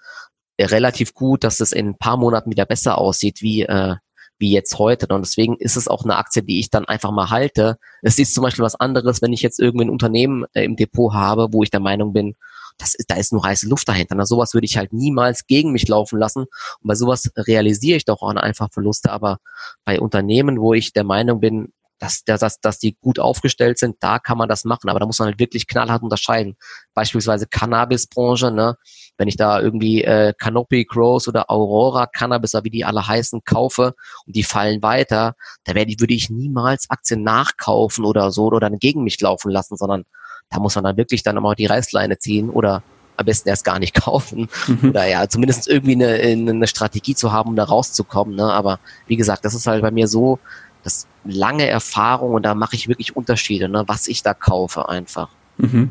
[0.60, 3.96] relativ gut, dass es in ein paar Monaten wieder besser aussieht wie, äh,
[4.38, 5.12] wie jetzt heute.
[5.12, 7.78] Und deswegen ist es auch eine Aktie, die ich dann einfach mal halte.
[8.02, 11.12] Es ist zum Beispiel was anderes, wenn ich jetzt irgendwie ein Unternehmen äh, im Depot
[11.12, 12.36] habe, wo ich der Meinung bin,
[12.78, 14.14] das ist, da ist nur heiße Luft dahinter.
[14.14, 16.40] Na, sowas würde ich halt niemals gegen mich laufen lassen.
[16.40, 16.48] Und
[16.88, 19.10] bei sowas realisiere ich doch auch einfach Verluste.
[19.10, 19.38] Aber
[19.84, 24.18] bei Unternehmen, wo ich der Meinung bin, dass, dass, dass die gut aufgestellt sind, da
[24.18, 24.90] kann man das machen.
[24.90, 26.56] Aber da muss man halt wirklich knallhart unterscheiden.
[26.94, 28.76] Beispielsweise Cannabisbranche, ne?
[29.16, 33.94] Wenn ich da irgendwie äh, Canopy Growth oder Aurora Cannabis, wie die alle heißen, kaufe
[34.26, 38.68] und die fallen weiter, da werde ich, würde ich niemals Aktien nachkaufen oder so oder
[38.70, 40.04] gegen mich laufen lassen, sondern
[40.52, 42.82] da muss man dann wirklich dann immer die Reißleine ziehen oder
[43.16, 44.90] am besten erst gar nicht kaufen mhm.
[44.90, 48.34] oder ja, zumindest irgendwie eine, eine Strategie zu haben, um da rauszukommen.
[48.34, 48.44] Ne?
[48.44, 50.38] Aber wie gesagt, das ist halt bei mir so,
[50.84, 55.28] das lange Erfahrung und da mache ich wirklich Unterschiede, ne, was ich da kaufe einfach.
[55.58, 55.90] Mhm.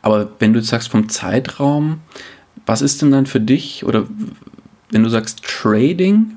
[0.00, 2.00] Aber wenn du sagst vom Zeitraum,
[2.64, 4.06] was ist denn dann für dich oder
[4.90, 6.36] wenn du sagst Trading,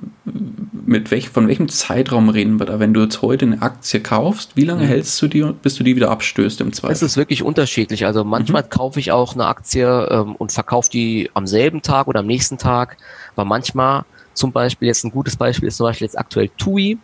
[0.93, 2.79] mit welch, von welchem Zeitraum reden wir da?
[2.79, 4.87] Wenn du jetzt heute eine Aktie kaufst, wie lange mhm.
[4.87, 6.93] hältst du die, bis du die wieder abstößt im Zweifel?
[6.93, 8.05] Es ist wirklich unterschiedlich.
[8.05, 8.69] Also manchmal mhm.
[8.69, 12.59] kaufe ich auch eine Aktie ähm, und verkaufe die am selben Tag oder am nächsten
[12.59, 12.97] Tag.
[13.35, 16.99] Aber manchmal, zum Beispiel, jetzt ein gutes Beispiel ist zum Beispiel jetzt aktuell TUI.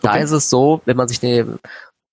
[0.00, 0.22] Da okay.
[0.22, 1.58] ist es so, wenn man sich eine,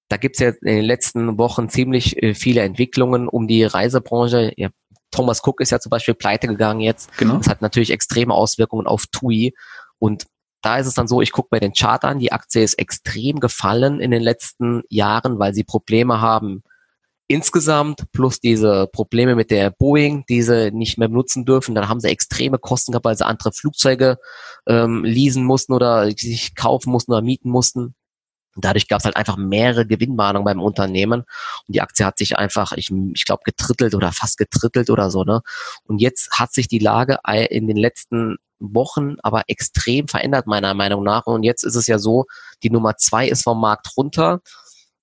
[0.09, 4.51] da gibt es ja in den letzten Wochen ziemlich äh, viele Entwicklungen um die Reisebranche.
[4.57, 4.67] Ja,
[5.09, 7.17] Thomas Cook ist ja zum Beispiel pleite gegangen jetzt.
[7.17, 7.38] Genau.
[7.38, 9.53] Das hat natürlich extreme Auswirkungen auf TUI.
[9.99, 10.25] Und
[10.63, 13.39] da ist es dann so, ich gucke mir den Chart an, die Aktie ist extrem
[13.39, 16.63] gefallen in den letzten Jahren, weil sie Probleme haben
[17.28, 21.76] insgesamt, plus diese Probleme mit der Boeing, die sie nicht mehr benutzen dürfen.
[21.76, 24.17] Dann haben sie extreme Kosten gehabt, weil sie andere Flugzeuge
[24.67, 27.95] ähm, leasen mussten oder sich kaufen mussten oder mieten mussten.
[28.56, 31.21] Dadurch gab es halt einfach mehrere Gewinnwarnungen beim Unternehmen.
[31.21, 35.23] Und die Aktie hat sich einfach, ich, ich glaube, getrittelt oder fast getrittelt oder so.
[35.23, 35.41] Ne?
[35.86, 37.17] Und jetzt hat sich die Lage
[37.49, 38.38] in den letzten
[38.73, 41.26] Wochen aber extrem verändert, meiner Meinung nach.
[41.26, 42.26] Und jetzt ist es ja so,
[42.63, 44.41] die Nummer zwei ist vom Markt runter.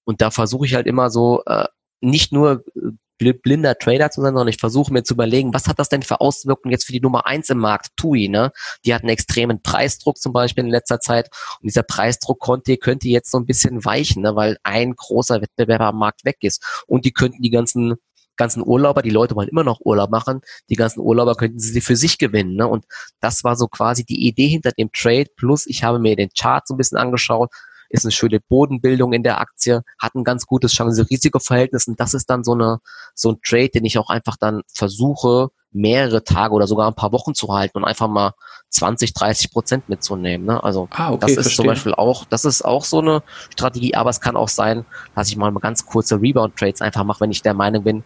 [0.05, 1.67] Und da versuche ich halt immer so äh,
[2.01, 5.79] nicht nur äh, blinder Trader zu sein, sondern ich versuche mir zu überlegen, was hat
[5.79, 8.51] das denn für Auswirkungen jetzt für die Nummer eins im Markt, TUI, ne?
[8.85, 11.29] Die hat einen extremen Preisdruck zum Beispiel in letzter Zeit
[11.61, 14.37] und dieser Preisdruck konnte, könnte jetzt so ein bisschen weichen, ne?
[14.37, 17.97] weil ein großer Wettbewerber am Markt weg ist und die könnten die ganzen
[18.41, 21.95] ganzen Urlauber, die Leute wollen immer noch Urlaub machen, die ganzen Urlauber könnten sie für
[21.95, 22.57] sich gewinnen.
[22.57, 22.67] Ne?
[22.67, 22.87] Und
[23.21, 25.27] das war so quasi die Idee hinter dem Trade.
[25.37, 27.51] Plus, ich habe mir den Chart so ein bisschen angeschaut,
[27.91, 32.31] ist eine schöne Bodenbildung in der Aktie, hat ein ganz gutes Chance-Risiko-Verhältnis und das ist
[32.31, 32.79] dann so eine
[33.15, 37.13] so ein Trade, den ich auch einfach dann versuche, mehrere Tage oder sogar ein paar
[37.13, 38.33] Wochen zu halten und einfach mal
[38.71, 40.47] 20, 30 Prozent mitzunehmen.
[40.47, 40.63] Ne?
[40.63, 41.57] Also ah, okay, das ist verstehe.
[41.57, 45.29] zum Beispiel auch, das ist auch so eine Strategie, aber es kann auch sein, dass
[45.29, 48.05] ich mal ganz kurze Rebound-Trades einfach mache, wenn ich der Meinung bin,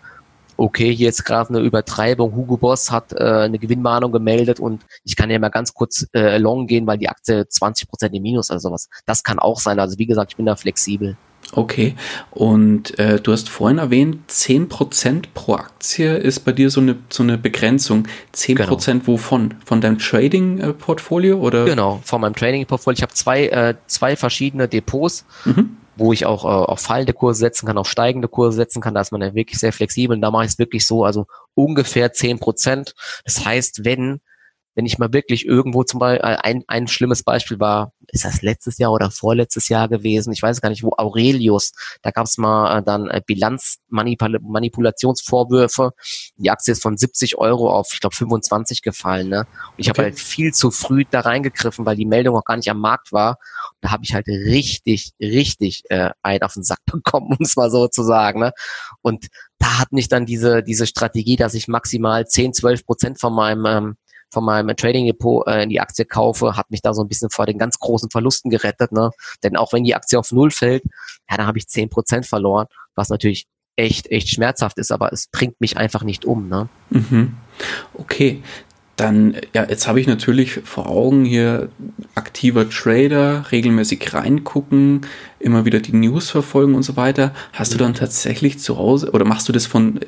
[0.57, 5.17] okay, hier ist gerade eine Übertreibung, Hugo Boss hat äh, eine Gewinnmahnung gemeldet und ich
[5.17, 8.51] kann ja mal ganz kurz äh, long gehen, weil die Aktie 20 Prozent im Minus
[8.51, 8.89] oder sowas.
[9.07, 9.79] Das kann auch sein.
[9.79, 11.17] Also wie gesagt, ich bin da flexibel.
[11.53, 11.95] Okay,
[12.31, 17.23] und äh, du hast vorhin erwähnt, 10% pro Aktie ist bei dir so eine, so
[17.23, 18.09] eine Begrenzung.
[18.35, 19.07] 10% genau.
[19.07, 19.55] wovon?
[19.65, 21.67] Von deinem Trading-Portfolio oder?
[21.67, 22.97] Genau, von meinem Trading-Portfolio.
[22.97, 25.25] Ich habe zwei, äh, zwei verschiedene Depots.
[25.45, 28.95] Mhm wo ich auch äh, auf fallende Kurse setzen kann, auf steigende Kurse setzen kann.
[28.95, 30.17] Da ist man ja wirklich sehr flexibel.
[30.17, 32.95] Und da mache ich es wirklich so, also ungefähr zehn Prozent.
[33.25, 34.21] Das heißt, wenn
[34.75, 38.43] wenn ich mal wirklich irgendwo zum Beispiel, äh, ein, ein schlimmes Beispiel war, ist das
[38.43, 42.39] letztes Jahr oder vorletztes Jahr gewesen, ich weiß gar nicht, wo Aurelius, da gab es
[42.39, 45.93] mal äh, dann äh, Bilanzmanipulationsvorwürfe.
[46.37, 49.29] Die Aktie ist von 70 Euro auf, ich glaube, 25 gefallen.
[49.29, 49.41] Ne?
[49.41, 50.01] Und ich okay.
[50.01, 53.13] habe halt viel zu früh da reingegriffen, weil die Meldung auch gar nicht am Markt
[53.13, 53.39] war.
[53.85, 57.71] Da habe ich halt richtig, richtig äh, einen auf den Sack bekommen, um es mal
[57.71, 58.41] so zu sagen.
[58.41, 58.53] Ne?
[59.03, 59.27] Und
[59.59, 63.67] da hat mich dann diese, diese Strategie, dass ich maximal 10, 12 Prozent von meinem
[63.67, 63.97] ähm,
[64.33, 67.31] von meinem Trading Depot äh, in die Aktie kaufe, hat mich da so ein bisschen
[67.31, 68.91] vor den ganz großen Verlusten gerettet.
[68.91, 69.11] Ne?
[69.45, 70.83] Denn auch wenn die Aktie auf Null fällt,
[71.31, 72.67] ja, dann habe ich zehn Prozent verloren,
[72.97, 76.49] was natürlich echt, echt schmerzhaft ist, aber es bringt mich einfach nicht um.
[76.49, 76.69] Ne?
[76.91, 77.37] Mhm.
[77.95, 78.43] Okay,
[78.97, 81.69] dann, ja, jetzt habe ich natürlich vor Augen hier
[82.15, 85.03] aktiver Trader, regelmäßig reingucken,
[85.41, 87.35] immer wieder die News verfolgen und so weiter.
[87.53, 90.01] Hast du dann tatsächlich zu Hause oder machst du das von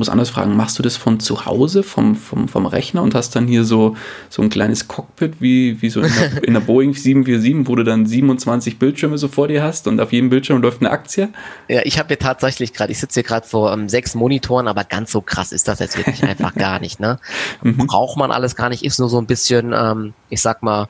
[0.00, 3.36] muss anders fragen, machst du das von zu Hause, vom, vom, vom Rechner und hast
[3.36, 3.96] dann hier so,
[4.28, 7.84] so ein kleines Cockpit wie, wie so in der, in der Boeing 747, wo du
[7.84, 11.28] dann 27 Bildschirme so vor dir hast und auf jedem Bildschirm läuft eine Aktie?
[11.68, 14.84] Ja, ich habe hier tatsächlich gerade, ich sitze hier gerade vor ähm, sechs Monitoren, aber
[14.84, 16.98] ganz so krass ist das jetzt wirklich einfach gar nicht.
[16.98, 17.18] Ne?
[17.62, 17.86] Mhm.
[17.86, 20.88] Braucht man alles gar nicht, ist nur so ein bisschen, ähm, ich sag mal,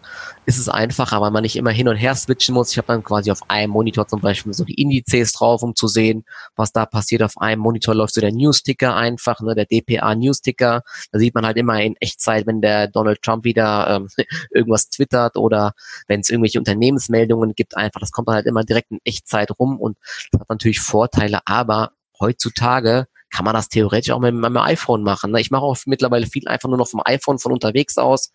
[0.50, 2.72] ist es einfacher, weil man nicht immer hin und her switchen muss.
[2.72, 5.86] Ich habe dann quasi auf einem Monitor zum Beispiel so die Indizes drauf, um zu
[5.86, 6.24] sehen,
[6.56, 7.22] was da passiert.
[7.22, 10.82] Auf einem Monitor läuft so der News-Ticker einfach, ne, der DPA-News-Ticker.
[11.12, 14.08] Da sieht man halt immer in Echtzeit, wenn der Donald Trump wieder ähm,
[14.50, 15.72] irgendwas twittert oder
[16.08, 18.00] wenn es irgendwelche Unternehmensmeldungen gibt, einfach.
[18.00, 19.98] Das kommt dann halt immer direkt in Echtzeit rum und
[20.32, 25.30] das hat natürlich Vorteile, aber heutzutage kann man das theoretisch auch mit meinem iPhone machen.
[25.30, 25.40] Ne?
[25.40, 28.32] Ich mache auch mittlerweile viel einfach nur noch vom iPhone von unterwegs aus.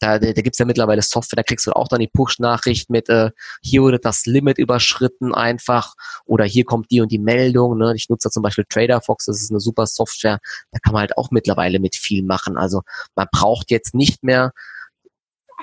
[0.00, 3.08] Da, da, da gibt ja mittlerweile Software, da kriegst du auch dann die Push-Nachricht mit,
[3.08, 3.30] äh,
[3.62, 7.78] hier wurde das Limit überschritten einfach oder hier kommt die und die Meldung.
[7.78, 7.94] Ne?
[7.94, 10.40] Ich nutze da zum Beispiel TraderFox, das ist eine super Software,
[10.72, 12.56] da kann man halt auch mittlerweile mit viel machen.
[12.56, 12.82] Also
[13.14, 14.52] man braucht jetzt nicht mehr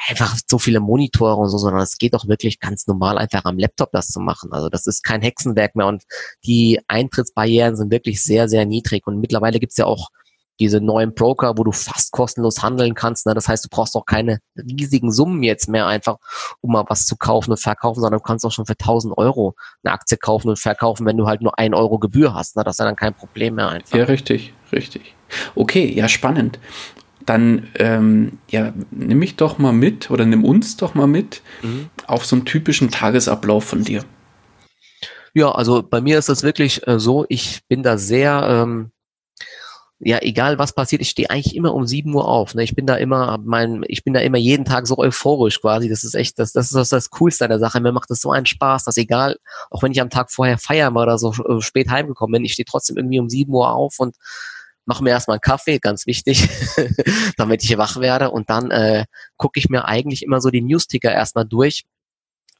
[0.07, 3.57] einfach so viele Monitore und so, sondern es geht auch wirklich ganz normal einfach am
[3.57, 4.51] Laptop das zu machen.
[4.53, 6.03] Also das ist kein Hexenwerk mehr und
[6.45, 10.09] die Eintrittsbarrieren sind wirklich sehr, sehr niedrig und mittlerweile gibt's ja auch
[10.61, 13.25] diese neuen Broker, wo du fast kostenlos handeln kannst.
[13.25, 13.33] Ne?
[13.33, 16.17] Das heißt, du brauchst auch keine riesigen Summen jetzt mehr einfach,
[16.61, 19.55] um mal was zu kaufen und verkaufen, sondern du kannst auch schon für 1000 Euro
[19.83, 22.55] eine Aktie kaufen und verkaufen, wenn du halt nur ein Euro Gebühr hast.
[22.55, 22.63] Ne?
[22.63, 23.97] Das ist ja dann kein Problem mehr einfach.
[23.97, 25.15] Ja, richtig, richtig.
[25.55, 26.59] Okay, ja, spannend
[27.23, 31.91] dann ähm, ja, nimm mich doch mal mit oder nimm uns doch mal mit mhm.
[32.07, 34.03] auf so einen typischen Tagesablauf von dir.
[35.33, 38.91] Ja, also bei mir ist das wirklich äh, so, ich bin da sehr, ähm,
[40.03, 42.55] ja, egal was passiert, ich stehe eigentlich immer um 7 Uhr auf.
[42.55, 42.63] Ne?
[42.63, 45.89] Ich bin da immer, mein, ich bin da immer jeden Tag so euphorisch quasi.
[45.89, 47.79] Das ist echt, das, das ist das, Coolste an der Sache.
[47.79, 49.37] Mir macht das so einen Spaß, dass egal,
[49.69, 52.65] auch wenn ich am Tag vorher feiern oder so äh, spät heimgekommen bin, ich stehe
[52.65, 54.15] trotzdem irgendwie um 7 Uhr auf und
[54.85, 56.49] mache mir erstmal einen Kaffee, ganz wichtig,
[57.37, 58.31] damit ich wach werde.
[58.31, 59.05] Und dann äh,
[59.37, 61.83] gucke ich mir eigentlich immer so die Newsticker erstmal durch.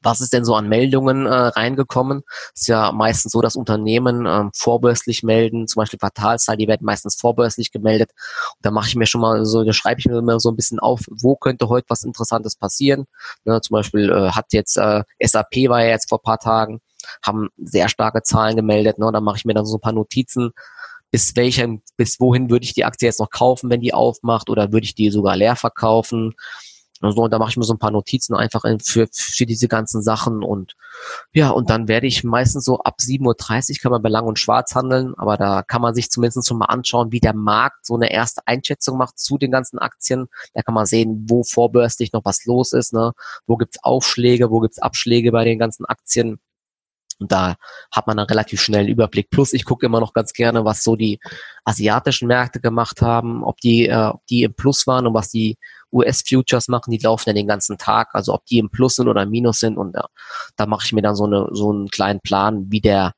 [0.02, 2.24] Was ist denn so an Meldungen äh, reingekommen?
[2.56, 7.16] Ist ja meistens so, dass Unternehmen ähm, vorbörslich melden, zum Beispiel Quartalszahl, die werden meistens
[7.16, 8.12] vorbörslich gemeldet.
[8.56, 10.56] Und da mache ich mir schon mal so, da schreibe ich mir immer so ein
[10.56, 13.06] bisschen auf, wo könnte heute was Interessantes passieren.
[13.46, 16.82] Ne, zum Beispiel äh, hat jetzt äh, SAP war ja jetzt vor paar Tagen,
[17.26, 18.98] haben sehr starke Zahlen gemeldet.
[18.98, 20.52] Ne, da mache ich mir dann so ein paar Notizen
[21.12, 24.72] bis welchem, bis wohin würde ich die Aktie jetzt noch kaufen, wenn die aufmacht, oder
[24.72, 26.34] würde ich die sogar leer verkaufen?
[27.02, 29.68] Und so, und da mache ich mir so ein paar Notizen einfach für, für diese
[29.68, 30.76] ganzen Sachen und
[31.34, 34.40] ja, und dann werde ich meistens so ab 7.30 Uhr kann man bei Lang und
[34.40, 37.96] Schwarz handeln, aber da kann man sich zumindest schon mal anschauen, wie der Markt so
[37.96, 40.28] eine erste Einschätzung macht zu den ganzen Aktien.
[40.54, 43.14] Da kann man sehen, wo vorbörslich noch was los ist, ne?
[43.48, 46.40] wo gibt's Aufschläge, wo gibt's Abschläge bei den ganzen Aktien.
[47.20, 47.56] Und da
[47.92, 49.30] hat man dann relativ schnell einen Überblick.
[49.30, 51.20] Plus, ich gucke immer noch ganz gerne, was so die
[51.64, 55.58] asiatischen Märkte gemacht haben, ob die, äh, ob die im Plus waren und was die
[55.92, 59.24] US-Futures machen, die laufen ja den ganzen Tag, also ob die im Plus sind oder
[59.24, 59.78] im Minus sind.
[59.78, 60.06] Und ja,
[60.56, 63.14] da mache ich mir dann so, eine, so einen kleinen Plan, wie der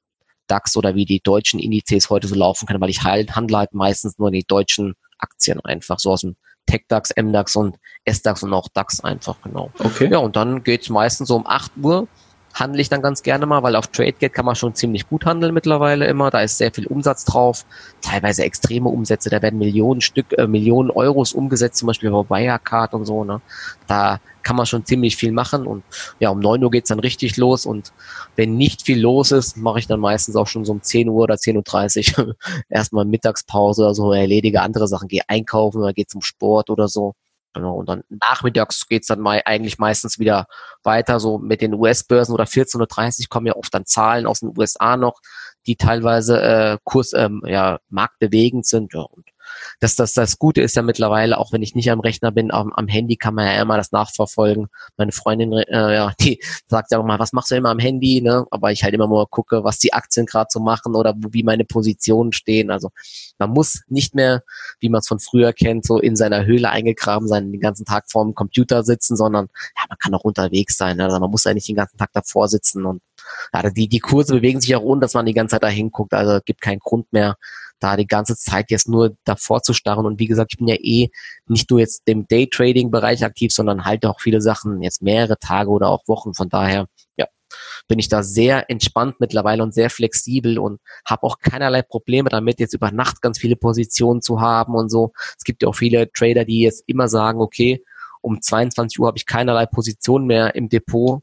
[0.47, 3.73] DAX oder wie die deutschen Indizes heute so laufen können, weil ich halt, handle halt
[3.73, 8.67] meistens nur die deutschen Aktien einfach, so aus dem TechDAX, MDAX und SDAX und auch
[8.73, 9.71] DAX einfach, genau.
[9.79, 10.09] Okay.
[10.11, 12.07] Ja, und dann geht's meistens so um 8 Uhr
[12.53, 15.53] handle ich dann ganz gerne mal, weil auf TradeGate kann man schon ziemlich gut handeln
[15.53, 16.29] mittlerweile immer.
[16.29, 17.65] Da ist sehr viel Umsatz drauf,
[18.01, 19.29] teilweise extreme Umsätze.
[19.29, 23.23] Da werden Millionen Stück, äh, Millionen Euros umgesetzt, zum Beispiel bei Wirecard und so.
[23.23, 23.41] Ne?
[23.87, 25.83] Da kann man schon ziemlich viel machen und
[26.19, 27.93] ja, um neun Uhr geht's dann richtig los und
[28.35, 31.23] wenn nicht viel los ist, mache ich dann meistens auch schon so um 10 Uhr
[31.23, 32.35] oder 10.30 Uhr
[32.69, 37.15] erstmal Mittagspause oder so, erledige andere Sachen, gehe einkaufen oder gehe zum Sport oder so.
[37.53, 40.47] Genau, und dann nachmittags geht's dann mal eigentlich meistens wieder
[40.83, 44.57] weiter, so mit den US-Börsen oder 14.30 Uhr kommen ja oft dann Zahlen aus den
[44.57, 45.19] USA noch,
[45.67, 48.93] die teilweise äh, Kurs, ähm, ja, marktbewegend sind.
[48.93, 49.25] Ja, und
[49.79, 52.71] das, das, das Gute ist ja mittlerweile, auch wenn ich nicht am Rechner bin, am,
[52.73, 54.67] am Handy kann man ja immer das nachverfolgen.
[54.97, 58.21] Meine Freundin, äh, ja, die sagt ja auch mal, was machst du immer am Handy,
[58.21, 58.45] ne?
[58.51, 61.65] Aber ich halt immer mal gucke, was die Aktien gerade so machen oder wie meine
[61.65, 62.71] Positionen stehen.
[62.71, 62.89] Also
[63.37, 64.43] man muss nicht mehr,
[64.79, 68.05] wie man es von früher kennt, so in seiner Höhle eingegraben sein, den ganzen Tag
[68.09, 69.47] vorm Computer sitzen, sondern
[69.77, 70.97] ja, man kann auch unterwegs sein.
[70.97, 71.05] Ne?
[71.05, 73.01] Also man muss ja nicht den ganzen Tag davor sitzen und
[73.53, 76.13] ja, die, die Kurse bewegen sich auch ohne, dass man die ganze Zeit da hinguckt.
[76.13, 77.35] Also gibt keinen Grund mehr,
[77.79, 80.05] da die ganze Zeit jetzt nur davor zu starren.
[80.05, 81.09] Und wie gesagt, ich bin ja eh
[81.47, 85.89] nicht nur jetzt im Daytrading-Bereich aktiv, sondern halt auch viele Sachen jetzt mehrere Tage oder
[85.89, 86.33] auch Wochen.
[86.33, 87.27] Von daher, ja,
[87.87, 92.59] bin ich da sehr entspannt mittlerweile und sehr flexibel und habe auch keinerlei Probleme damit,
[92.59, 95.11] jetzt über Nacht ganz viele Positionen zu haben und so.
[95.37, 97.83] Es gibt ja auch viele Trader, die jetzt immer sagen, okay,
[98.21, 101.21] um 22 Uhr habe ich keinerlei Position mehr im Depot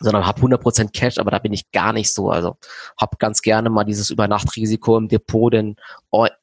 [0.00, 2.30] sondern habe 100% Cash, aber da bin ich gar nicht so.
[2.30, 2.56] Also
[3.00, 5.76] habe ganz gerne mal dieses Übernachtrisiko im Depot, denn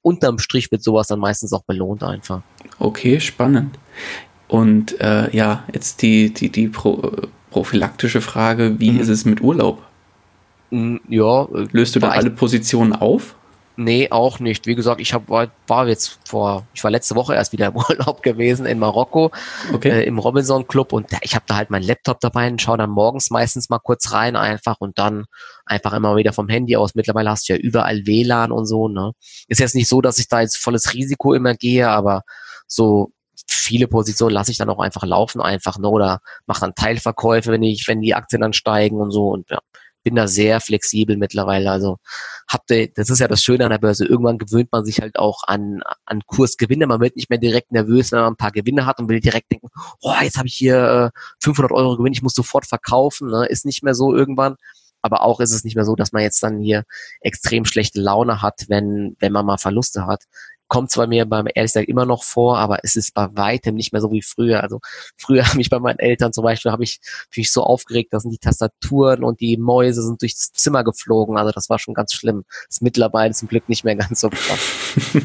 [0.02, 2.42] unterm Strich wird sowas dann meistens auch belohnt einfach.
[2.80, 3.78] Okay, spannend.
[4.48, 7.12] Und äh, ja, jetzt die, die, die pro,
[7.50, 9.00] prophylaktische Frage, wie mhm.
[9.00, 9.82] ist es mit Urlaub?
[10.70, 11.48] Mm, ja.
[11.72, 13.36] Löst du da alle Positionen auf?
[13.78, 14.68] Nee, auch nicht.
[14.68, 17.76] Wie gesagt, ich hab, war, war jetzt vor, ich war letzte Woche erst wieder im
[17.90, 19.32] Urlaub gewesen in Marokko,
[19.74, 19.90] okay.
[19.90, 22.78] äh, im Robinson Club und ja, ich habe da halt meinen Laptop dabei und schaue
[22.78, 25.26] dann morgens meistens mal kurz rein einfach und dann
[25.66, 26.96] einfach immer wieder vom Handy aus.
[26.96, 29.12] Mittlerweile hast du ja überall WLAN und so, ne?
[29.48, 32.22] Ist jetzt nicht so, dass ich da jetzt volles Risiko immer gehe, aber
[32.68, 33.12] so
[33.48, 35.90] viele Positionen lasse ich dann auch einfach laufen einfach, ne?
[35.90, 39.60] Oder mache dann Teilverkäufe, wenn ich, wenn die Aktien dann steigen und so und ja
[40.06, 41.72] bin da sehr flexibel mittlerweile.
[41.72, 41.98] Also
[42.48, 44.06] habt ihr, das ist ja das Schöne an der Börse.
[44.06, 46.88] Irgendwann gewöhnt man sich halt auch an, an Kursgewinne.
[46.88, 49.52] Man wird nicht mehr direkt nervös, wenn man ein paar Gewinne hat und will direkt
[49.52, 49.68] denken,
[50.02, 53.30] oh, jetzt habe ich hier äh, 500 Euro Gewinn, ich muss sofort verkaufen.
[53.30, 53.48] Ne?
[53.48, 54.56] Ist nicht mehr so irgendwann.
[55.02, 56.84] Aber auch ist es nicht mehr so, dass man jetzt dann hier
[57.22, 60.24] extrem schlechte Laune hat, wenn, wenn man mal Verluste hat
[60.68, 63.94] kommt zwar mir beim ehrlich gesagt immer noch vor, aber es ist bei weitem nicht
[63.94, 64.64] mehr so wie früher.
[64.64, 64.80] Also
[65.18, 67.00] früher habe ich bei meinen Eltern zum Beispiel habe ich
[67.36, 71.38] mich so aufgeregt, dass die Tastaturen und die Mäuse sind durchs Zimmer geflogen.
[71.38, 72.44] Also das war schon ganz schlimm.
[72.68, 74.60] Das ist mittlerweile zum Glück nicht mehr ganz so krass.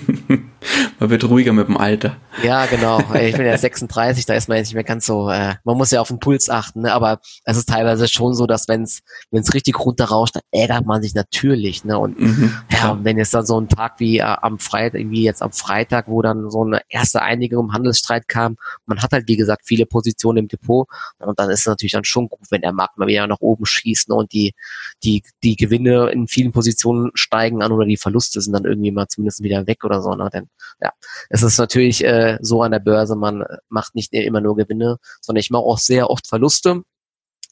[0.99, 2.17] man wird ruhiger mit dem Alter.
[2.43, 3.01] Ja, genau.
[3.15, 5.91] Ich bin ja 36, da ist man jetzt nicht mehr ganz so, äh, man muss
[5.91, 6.93] ja auf den Puls achten, ne?
[6.93, 9.01] aber es ist teilweise schon so, dass wenn es
[9.31, 11.85] wenn es richtig runterrauscht, dann ärgert man sich natürlich.
[11.85, 11.99] Ne?
[11.99, 15.30] Und mhm, ja, und wenn jetzt dann so ein Tag wie äh, am Freitag, wie
[15.31, 19.29] jetzt am Freitag, wo dann so eine erste Einigung im Handelsstreit kam, man hat halt
[19.29, 20.87] wie gesagt viele Positionen im Depot
[21.19, 23.67] und dann ist es natürlich dann schon gut, wenn der Markt mal wieder nach oben
[23.67, 24.15] schießt ne?
[24.15, 24.55] und die,
[25.03, 29.09] die, die Gewinne in vielen Positionen steigen an oder die Verluste sind dann irgendwie mal
[29.09, 30.15] zumindest wieder weg oder so.
[30.15, 30.29] Ne?
[30.33, 30.49] Denn
[30.81, 30.93] ja,
[31.29, 35.41] es ist natürlich äh, so an der Börse, man macht nicht immer nur Gewinne, sondern
[35.41, 36.83] ich mache auch sehr oft Verluste.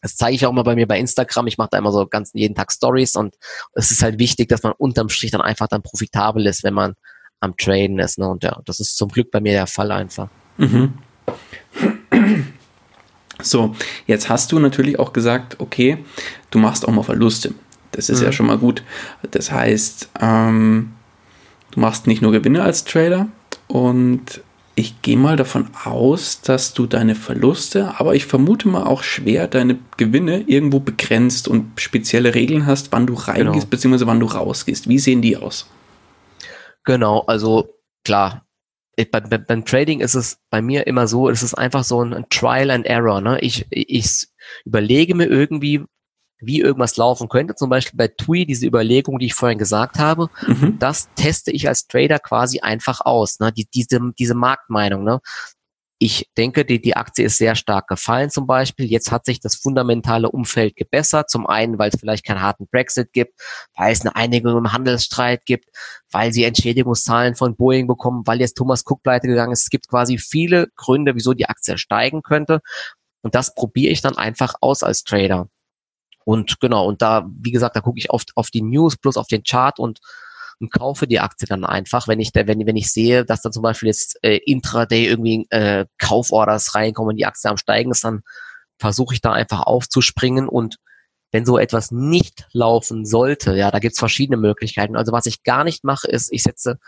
[0.00, 1.48] Das zeige ich auch mal bei mir bei Instagram.
[1.48, 3.36] Ich mache da immer so ganz jeden Tag Stories und
[3.72, 6.94] es ist halt wichtig, dass man unterm Strich dann einfach dann profitabel ist, wenn man
[7.40, 8.18] am Traden ist.
[8.18, 8.29] Ne?
[8.29, 10.29] Und ja, das ist zum Glück bei mir der Fall einfach.
[10.57, 10.94] Mhm.
[13.40, 13.74] So,
[14.07, 15.98] jetzt hast du natürlich auch gesagt, okay,
[16.51, 17.55] du machst auch mal Verluste.
[17.92, 18.27] Das ist mhm.
[18.27, 18.83] ja schon mal gut.
[19.31, 20.92] Das heißt, ähm,
[21.70, 23.29] du machst nicht nur Gewinne als Trader
[23.68, 24.40] und
[24.74, 29.48] ich gehe mal davon aus, dass du deine Verluste, aber ich vermute mal auch schwer
[29.48, 33.90] deine Gewinne irgendwo begrenzt und spezielle Regeln hast, wann du reingehst genau.
[33.92, 34.07] bzw.
[34.07, 34.88] wann du rausgehst.
[34.88, 35.66] Wie sehen die aus?
[36.88, 37.68] Genau, also
[38.03, 38.46] klar,
[39.12, 42.24] beim, beim, Trading ist es bei mir immer so, es ist einfach so ein, ein
[42.31, 43.20] Trial and Error.
[43.20, 43.38] Ne?
[43.42, 44.27] Ich, ich
[44.64, 45.85] überlege mir irgendwie,
[46.40, 47.55] wie irgendwas laufen könnte.
[47.57, 50.79] Zum Beispiel bei TUI, diese Überlegung, die ich vorhin gesagt habe, mhm.
[50.79, 53.38] das teste ich als Trader quasi einfach aus.
[53.38, 53.53] Ne?
[53.53, 55.05] Die, diese, diese Marktmeinung.
[55.05, 55.20] Ne?
[56.00, 58.87] Ich denke, die, die Aktie ist sehr stark gefallen zum Beispiel.
[58.87, 61.28] Jetzt hat sich das fundamentale Umfeld gebessert.
[61.28, 63.40] Zum einen, weil es vielleicht keinen harten Brexit gibt,
[63.76, 65.66] weil es eine Einigung im Handelsstreit gibt,
[66.12, 69.62] weil sie Entschädigungszahlen von Boeing bekommen, weil jetzt Thomas Cook pleite gegangen ist.
[69.62, 72.61] Es gibt quasi viele Gründe, wieso die Aktie steigen könnte.
[73.22, 75.48] Und das probiere ich dann einfach aus als Trader.
[76.24, 79.26] Und genau, und da, wie gesagt, da gucke ich oft auf die News plus auf
[79.26, 79.98] den Chart und
[80.61, 83.62] und kaufe die Aktie dann einfach, wenn ich wenn, wenn ich sehe, dass dann zum
[83.62, 88.23] Beispiel jetzt äh, intraday irgendwie äh, Kauforders reinkommen die Aktie am Steigen ist, dann
[88.79, 90.77] versuche ich da einfach aufzuspringen und
[91.31, 94.97] wenn so etwas nicht laufen sollte, ja, da gibt's verschiedene Möglichkeiten.
[94.97, 96.79] Also was ich gar nicht mache, ist, ich setze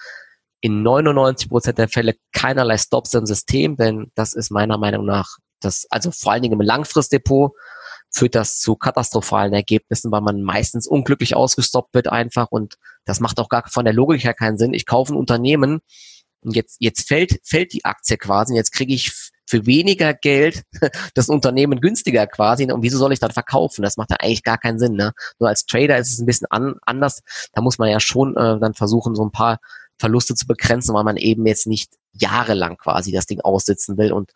[0.60, 5.36] in 99 Prozent der Fälle keinerlei Stops im System, denn das ist meiner Meinung nach
[5.60, 7.52] das, also vor allen Dingen im Langfristdepot,
[8.10, 13.38] führt das zu katastrophalen Ergebnissen, weil man meistens unglücklich ausgestoppt wird einfach und das macht
[13.38, 14.74] auch gar von der Logik her keinen Sinn.
[14.74, 15.80] Ich kaufe ein Unternehmen
[16.42, 19.12] und jetzt, jetzt fällt, fällt die Aktie quasi und jetzt kriege ich
[19.50, 20.62] für weniger Geld
[21.14, 22.70] das Unternehmen günstiger quasi.
[22.70, 23.82] Und wieso soll ich dann verkaufen?
[23.82, 24.94] Das macht ja eigentlich gar keinen Sinn.
[24.94, 25.12] Ne?
[25.38, 27.22] Nur als Trader ist es ein bisschen an, anders.
[27.52, 29.58] Da muss man ja schon äh, dann versuchen, so ein paar
[29.98, 34.12] Verluste zu begrenzen, weil man eben jetzt nicht jahrelang quasi das Ding aussitzen will.
[34.12, 34.30] Und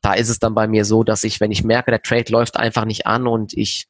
[0.00, 2.56] da ist es dann bei mir so, dass ich, wenn ich merke, der Trade läuft
[2.56, 3.86] einfach nicht an und ich,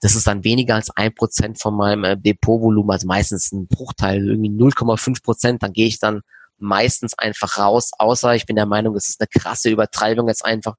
[0.00, 4.28] das ist dann weniger als ein Prozent von meinem äh, Depotvolumen, also meistens ein Bruchteil,
[4.28, 6.22] irgendwie 0,5 Prozent, dann gehe ich dann
[6.58, 10.76] meistens einfach raus, außer ich bin der Meinung, es ist eine krasse Übertreibung jetzt einfach,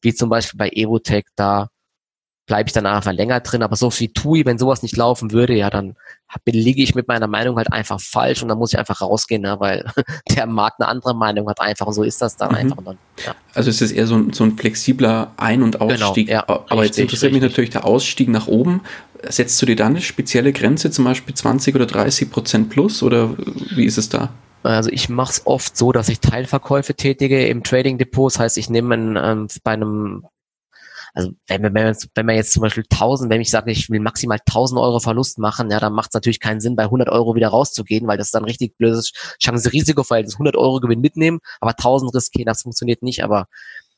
[0.00, 1.68] wie zum Beispiel bei Evotech, da
[2.46, 3.62] bleibe ich dann einfach länger drin.
[3.62, 5.96] Aber so wie TUI, wenn sowas nicht laufen würde, ja, dann
[6.44, 9.56] liege ich mit meiner Meinung halt einfach falsch und dann muss ich einfach rausgehen, ne,
[9.58, 9.84] weil
[10.36, 12.56] der Markt eine andere Meinung hat einfach und so ist das dann mhm.
[12.56, 12.82] einfach.
[12.84, 13.34] Dann, ja.
[13.54, 16.28] Also ist es eher so ein, so ein flexibler Ein- und genau, Ausstieg.
[16.28, 17.42] Genau, ja, Aber richtig, jetzt interessiert richtig.
[17.42, 18.82] mich natürlich der Ausstieg nach oben.
[19.28, 23.34] Setzt du dir dann eine spezielle Grenze, zum Beispiel 20 oder 30 Prozent plus oder
[23.74, 24.30] wie ist es da?
[24.62, 28.32] Also ich mache es oft so, dass ich Teilverkäufe tätige im Trading Depot.
[28.32, 30.26] Das heißt, ich nehme ähm, bei einem
[31.16, 34.00] also wenn, wenn, man, wenn man jetzt zum Beispiel 1000, wenn ich sage, ich will
[34.00, 37.34] maximal 1000 Euro Verlust machen, ja, dann macht es natürlich keinen Sinn, bei 100 Euro
[37.34, 40.34] wieder rauszugehen, weil das ist dann richtig blödes Chance-Risiko-Verhältnis.
[40.34, 43.46] 100 Euro Gewinn mitnehmen, aber 1000 riskieren, das funktioniert nicht, aber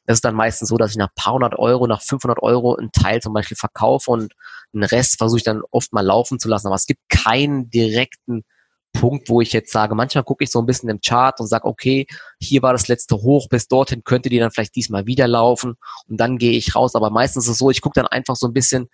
[0.06, 2.92] das ist dann meistens so, dass ich nach paar hundert Euro, nach 500 Euro einen
[2.92, 4.32] Teil zum Beispiel verkaufe und
[4.72, 6.68] einen Rest versuche ich dann oft mal laufen zu lassen.
[6.68, 8.44] Aber es gibt keinen direkten
[8.92, 11.66] Punkt, wo ich jetzt sage, manchmal gucke ich so ein bisschen im Chart und sage,
[11.66, 12.06] okay,
[12.40, 15.76] hier war das letzte Hoch, bis dorthin könnte die dann vielleicht diesmal wieder laufen
[16.08, 16.94] und dann gehe ich raus.
[16.94, 18.88] Aber meistens ist es so, ich gucke dann einfach so ein bisschen,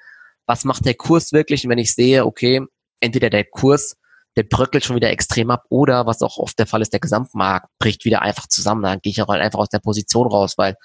[0.46, 1.64] was macht der Kurs wirklich?
[1.64, 2.60] Und wenn ich sehe, okay,
[3.00, 3.96] entweder der Kurs,
[4.36, 7.68] der bröckelt schon wieder extrem ab oder was auch oft der Fall ist, der Gesamtmarkt
[7.78, 8.82] bricht wieder einfach zusammen.
[8.82, 10.76] Dann gehe ich auch einfach aus der Position raus, weil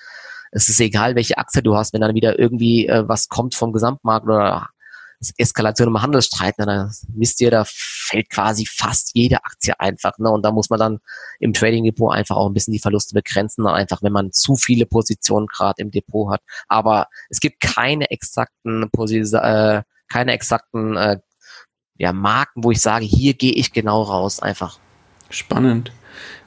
[0.51, 3.73] es ist egal, welche Aktie du hast, wenn dann wieder irgendwie äh, was kommt vom
[3.73, 4.69] Gesamtmarkt oder
[5.37, 10.17] Eskalation im Handelsstreit, ne, dann wisst ihr, da fällt quasi fast jede Aktie einfach.
[10.17, 10.29] Ne?
[10.29, 10.99] Und da muss man dann
[11.39, 14.85] im Trading Depot einfach auch ein bisschen die Verluste begrenzen, einfach wenn man zu viele
[14.85, 16.41] Positionen gerade im Depot hat.
[16.67, 21.19] Aber es gibt keine exakten Positionen, äh, keine exakten äh,
[21.97, 24.79] ja, Marken, wo ich sage, hier gehe ich genau raus, einfach.
[25.29, 25.91] Spannend.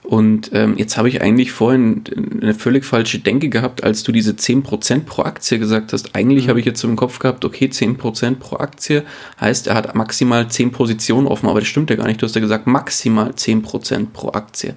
[0.02, 2.02] Und ähm, jetzt habe ich eigentlich vorhin
[2.40, 6.16] eine völlig falsche Denke gehabt, als du diese 10% pro Aktie gesagt hast.
[6.16, 6.50] Eigentlich mhm.
[6.50, 9.04] habe ich jetzt so im Kopf gehabt, okay, 10% pro Aktie
[9.40, 12.20] heißt, er hat maximal 10 Positionen offen, aber das stimmt ja gar nicht.
[12.20, 14.74] Du hast ja gesagt, maximal 10% pro Aktie.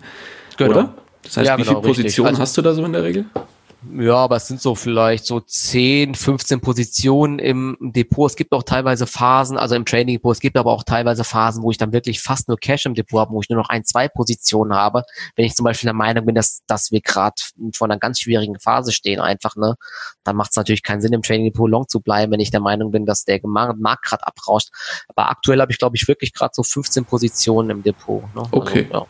[0.58, 0.72] Genau.
[0.72, 0.94] Oder?
[1.24, 3.26] Das heißt, ja, wie genau, viele Positionen also, hast du da so in der Regel?
[3.94, 8.30] Ja, aber es sind so vielleicht so 10, 15 Positionen im Depot.
[8.30, 11.64] Es gibt auch teilweise Phasen, also im Trading Depot, es gibt aber auch teilweise Phasen,
[11.64, 13.84] wo ich dann wirklich fast nur Cash im Depot habe, wo ich nur noch ein,
[13.84, 15.04] zwei Positionen habe.
[15.36, 17.36] Wenn ich zum Beispiel der Meinung bin, dass, dass wir gerade
[17.74, 19.76] vor einer ganz schwierigen Phase stehen, einfach, ne,
[20.24, 22.62] dann macht es natürlich keinen Sinn, im Trading Depot long zu bleiben, wenn ich der
[22.62, 24.70] Meinung bin, dass der Markt gerade abrauscht.
[25.08, 28.24] Aber aktuell habe ich, glaube ich, wirklich gerade so 15 Positionen im Depot.
[28.36, 28.44] Ne?
[28.52, 28.88] Okay.
[28.92, 29.08] Also, ja.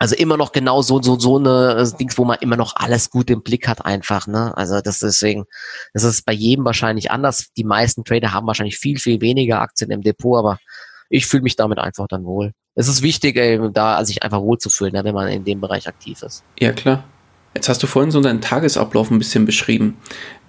[0.00, 3.10] Also immer noch genau so, so, so eine äh, Dings, wo man immer noch alles
[3.10, 4.56] gut im Blick hat einfach, ne?
[4.56, 5.44] Also das ist deswegen,
[5.92, 7.48] das ist bei jedem wahrscheinlich anders.
[7.54, 10.58] Die meisten Trader haben wahrscheinlich viel, viel weniger Aktien im Depot, aber
[11.10, 12.52] ich fühle mich damit einfach dann wohl.
[12.76, 16.22] Es ist wichtig, ey, da sich einfach wohlzufühlen, ne, wenn man in dem Bereich aktiv
[16.22, 16.44] ist.
[16.58, 17.04] Ja, klar.
[17.52, 19.98] Jetzt hast du vorhin so deinen Tagesablauf ein bisschen beschrieben.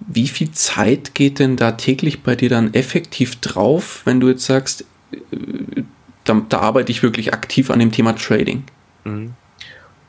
[0.00, 4.46] Wie viel Zeit geht denn da täglich bei dir dann effektiv drauf, wenn du jetzt
[4.46, 5.82] sagst, äh,
[6.24, 8.64] da, da arbeite ich wirklich aktiv an dem Thema Trading?
[9.04, 9.34] Mhm.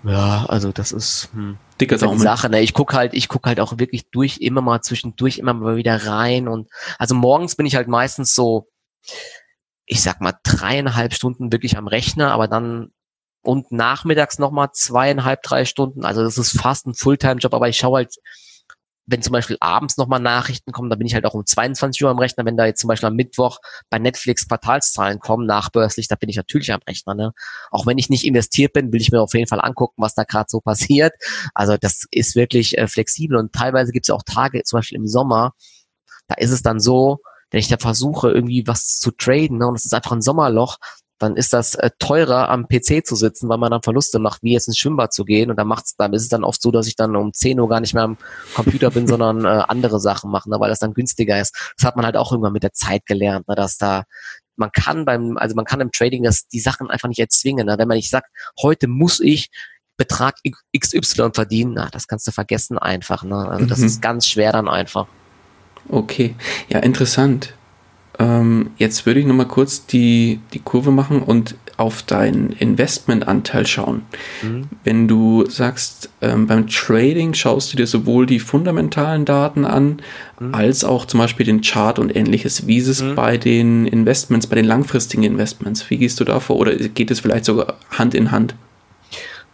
[0.04, 2.20] Ja, also das ist hm, dicker Daumen.
[2.20, 2.50] Sache.
[2.50, 2.62] Ne?
[2.62, 6.06] Ich guck halt, ich guck halt auch wirklich durch, immer mal zwischendurch, immer mal wieder
[6.06, 8.68] rein und also morgens bin ich halt meistens so,
[9.86, 12.92] ich sag mal dreieinhalb Stunden wirklich am Rechner, aber dann
[13.44, 16.06] und nachmittags nochmal zweieinhalb, drei Stunden.
[16.06, 18.16] Also das ist fast ein Fulltime-Job, aber ich schaue halt
[19.06, 22.10] wenn zum Beispiel abends nochmal Nachrichten kommen, dann bin ich halt auch um 22 Uhr
[22.10, 22.46] am Rechner.
[22.46, 26.38] Wenn da jetzt zum Beispiel am Mittwoch bei Netflix Quartalszahlen kommen, nachbörslich, da bin ich
[26.38, 27.14] natürlich am Rechner.
[27.14, 27.34] Ne?
[27.72, 30.24] Auch wenn ich nicht investiert bin, will ich mir auf jeden Fall angucken, was da
[30.24, 31.14] gerade so passiert.
[31.54, 35.08] Also das ist wirklich äh, flexibel und teilweise gibt es auch Tage, zum Beispiel im
[35.08, 35.54] Sommer,
[36.28, 37.20] da ist es dann so,
[37.52, 40.78] wenn ich da versuche, irgendwie was zu traden, ne, und es ist einfach ein Sommerloch,
[41.24, 44.54] dann ist das äh, teurer am PC zu sitzen, weil man dann Verluste macht, wie
[44.54, 45.50] jetzt ins Schwimmbad zu gehen.
[45.50, 47.70] Und dann macht's, dann ist es dann oft so, dass ich dann um 10 Uhr
[47.70, 48.18] gar nicht mehr am
[48.54, 51.74] Computer bin, sondern äh, andere Sachen mache, ne, weil das dann günstiger ist.
[51.78, 54.04] Das hat man halt auch irgendwann mit der Zeit gelernt, ne, dass da
[54.56, 57.66] man kann beim, also man kann im Trading das, die Sachen einfach nicht erzwingen.
[57.66, 57.76] Ne?
[57.80, 58.28] Wenn man nicht sagt,
[58.62, 59.50] heute muss ich
[59.98, 60.36] Betrag
[60.78, 63.24] XY verdienen, na, das kannst du vergessen einfach.
[63.24, 63.36] Ne?
[63.36, 63.86] Also das mhm.
[63.86, 65.08] ist ganz schwer dann einfach.
[65.90, 66.36] Okay,
[66.70, 67.56] ja, interessant.
[68.20, 74.04] Ähm, jetzt würde ich nochmal kurz die, die Kurve machen und auf deinen Investmentanteil schauen.
[74.44, 74.66] Mhm.
[74.84, 80.02] Wenn du sagst, ähm, beim Trading schaust du dir sowohl die fundamentalen Daten an,
[80.40, 80.54] mhm.
[80.54, 82.68] als auch zum Beispiel den Chart und ähnliches.
[82.68, 83.16] Wie ist es mhm.
[83.16, 85.90] bei den Investments, bei den langfristigen Investments?
[85.90, 86.58] Wie gehst du da vor?
[86.58, 88.56] Oder geht es vielleicht sogar Hand in Hand?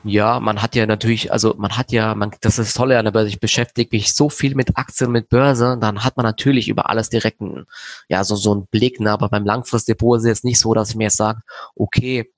[0.04, 3.12] Ja, man hat ja natürlich, also man hat ja, man, das ist toll an der
[3.12, 6.89] Börse, ich beschäftige mich so viel mit Aktien, mit Börse, dann hat man natürlich über
[6.89, 7.66] alles direkt einen,
[8.08, 9.12] ja, so, so einen Blick, ne?
[9.12, 11.41] aber beim Langfristdepot ist es jetzt nicht so, dass ich mir jetzt sage,
[11.76, 12.32] okay,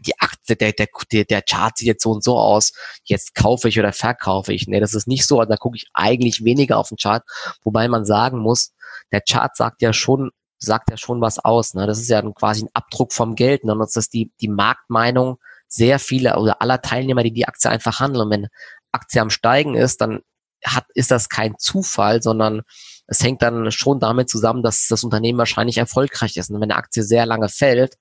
[0.00, 0.88] die Aktie, der, der,
[1.24, 2.72] der, Chart sieht jetzt so und so aus,
[3.04, 4.66] jetzt kaufe ich oder verkaufe ich.
[4.66, 7.24] Nee, das ist nicht so, da gucke ich eigentlich weniger auf den Chart,
[7.62, 8.72] wobei man sagen muss,
[9.12, 11.74] der Chart sagt ja schon, sagt ja schon was aus.
[11.74, 11.86] Ne?
[11.86, 13.64] Das ist ja quasi ein Abdruck vom Geld.
[13.64, 13.72] Ne?
[13.72, 15.38] Und das ist die, die Marktmeinung
[15.68, 18.26] sehr viele oder aller Teilnehmer, die die Aktie einfach handeln.
[18.26, 18.48] Und wenn
[18.92, 20.20] Aktie am Steigen ist, dann
[20.64, 22.62] hat, ist das kein Zufall, sondern
[23.06, 26.50] es hängt dann schon damit zusammen, dass das Unternehmen wahrscheinlich erfolgreich ist.
[26.50, 27.96] Und wenn eine Aktie sehr lange fällt,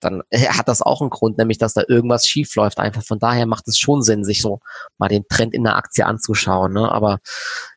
[0.00, 2.78] dann hat das auch einen Grund, nämlich dass da irgendwas schief läuft.
[2.78, 4.60] Einfach von daher macht es schon Sinn, sich so
[4.96, 6.72] mal den Trend in der Aktie anzuschauen.
[6.72, 6.90] Ne?
[6.90, 7.18] Aber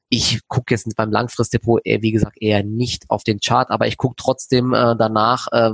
[0.09, 3.97] ich gucke jetzt beim Langfristdepot eher, wie gesagt, eher nicht auf den Chart, aber ich
[3.97, 5.71] gucke trotzdem äh, danach, äh,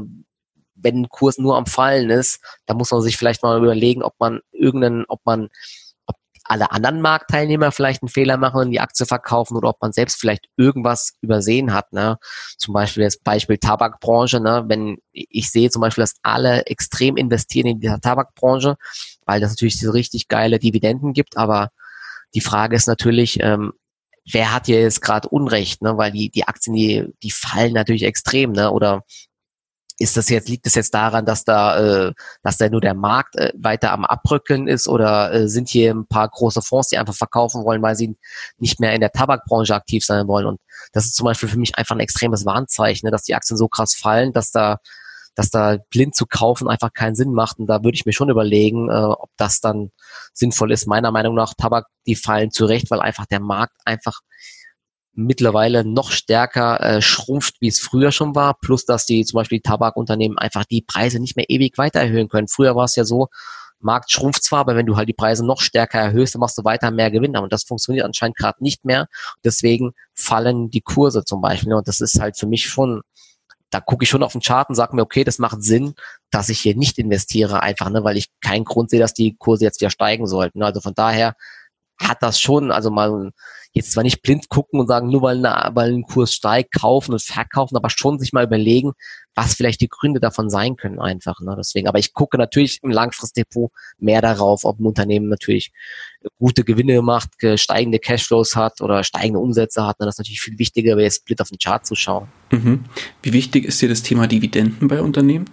[0.82, 4.14] wenn ein Kurs nur am Fallen ist, da muss man sich vielleicht mal überlegen, ob
[4.20, 5.50] man irgendeinen, ob man
[6.06, 9.92] ob alle anderen Marktteilnehmer vielleicht einen Fehler machen und die Aktie verkaufen oder ob man
[9.92, 11.92] selbst vielleicht irgendwas übersehen hat.
[11.94, 12.18] Ne?
[12.58, 14.40] Zum Beispiel das Beispiel Tabakbranche.
[14.40, 14.64] Ne?
[14.68, 18.78] Wenn ich sehe zum Beispiel, dass alle extrem investieren in die Tabakbranche,
[19.26, 21.38] weil das natürlich diese richtig geile Dividenden gibt.
[21.38, 21.70] Aber
[22.34, 23.74] die Frage ist natürlich, ähm,
[24.32, 25.98] wer hat hier jetzt gerade Unrecht, ne?
[25.98, 28.72] Weil die, die Aktien, die, die fallen natürlich extrem, ne?
[28.72, 29.04] Oder
[30.00, 33.36] ist das jetzt, liegt es jetzt daran, dass da, äh, dass da nur der Markt
[33.36, 37.16] äh, weiter am Abrücken ist oder äh, sind hier ein paar große Fonds, die einfach
[37.16, 38.16] verkaufen wollen, weil sie
[38.58, 40.46] nicht mehr in der Tabakbranche aktiv sein wollen?
[40.46, 40.60] Und
[40.94, 43.68] das ist zum Beispiel für mich einfach ein extremes Warnzeichen, ne, dass die Aktien so
[43.68, 44.78] krass fallen, dass da
[45.38, 47.60] dass da blind zu kaufen einfach keinen Sinn macht.
[47.60, 49.92] Und da würde ich mir schon überlegen, äh, ob das dann
[50.34, 50.88] sinnvoll ist.
[50.88, 54.22] Meiner Meinung nach, Tabak, die fallen zurecht, weil einfach der Markt einfach
[55.18, 59.58] mittlerweile noch stärker äh, schrumpft, wie es früher schon war, plus dass die zum Beispiel
[59.58, 62.48] die Tabakunternehmen einfach die Preise nicht mehr ewig weiter erhöhen können.
[62.48, 63.28] Früher war es ja so,
[63.80, 66.64] Markt schrumpft zwar, aber wenn du halt die Preise noch stärker erhöhst, dann machst du
[66.64, 67.36] weiter mehr Gewinn.
[67.36, 69.08] Und das funktioniert anscheinend gerade nicht mehr.
[69.44, 71.74] Deswegen fallen die Kurse zum Beispiel.
[71.74, 73.02] Und das ist halt für mich schon,
[73.72, 75.96] da gucke ich schon auf den Chart und sage mir, okay, das macht Sinn,
[76.30, 79.64] dass ich hier nicht investiere, einfach, ne, weil ich keinen Grund sehe, dass die Kurse
[79.64, 80.62] jetzt wieder steigen sollten.
[80.64, 81.36] Also von daher
[82.00, 83.32] hat das schon, also mal
[83.78, 87.14] jetzt zwar nicht blind gucken und sagen, nur weil, eine, weil ein Kurs steigt, kaufen
[87.14, 88.92] und verkaufen, aber schon sich mal überlegen,
[89.36, 91.40] was vielleicht die Gründe davon sein können einfach.
[91.40, 91.56] Ne?
[91.58, 95.72] Deswegen, aber ich gucke natürlich im Langfristdepot mehr darauf, ob ein Unternehmen natürlich
[96.40, 100.00] gute Gewinne macht, steigende Cashflows hat oder steigende Umsätze hat.
[100.00, 100.08] Ne?
[100.08, 102.28] Das ist natürlich viel wichtiger, als jetzt blind auf den Chart zu schauen.
[102.52, 102.86] Mhm.
[103.22, 105.46] Wie wichtig ist dir das Thema Dividenden bei Unternehmen?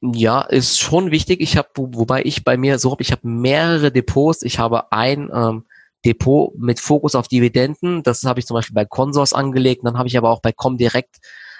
[0.00, 1.40] Ja, ist schon wichtig.
[1.40, 4.42] Ich habe, wobei ich bei mir so habe, ich habe mehrere Depots.
[4.42, 5.65] Ich habe ein ähm,
[6.06, 8.04] Depot mit Fokus auf Dividenden.
[8.04, 9.82] Das habe ich zum Beispiel bei Consors angelegt.
[9.84, 11.16] Dann habe ich aber auch bei Comdirect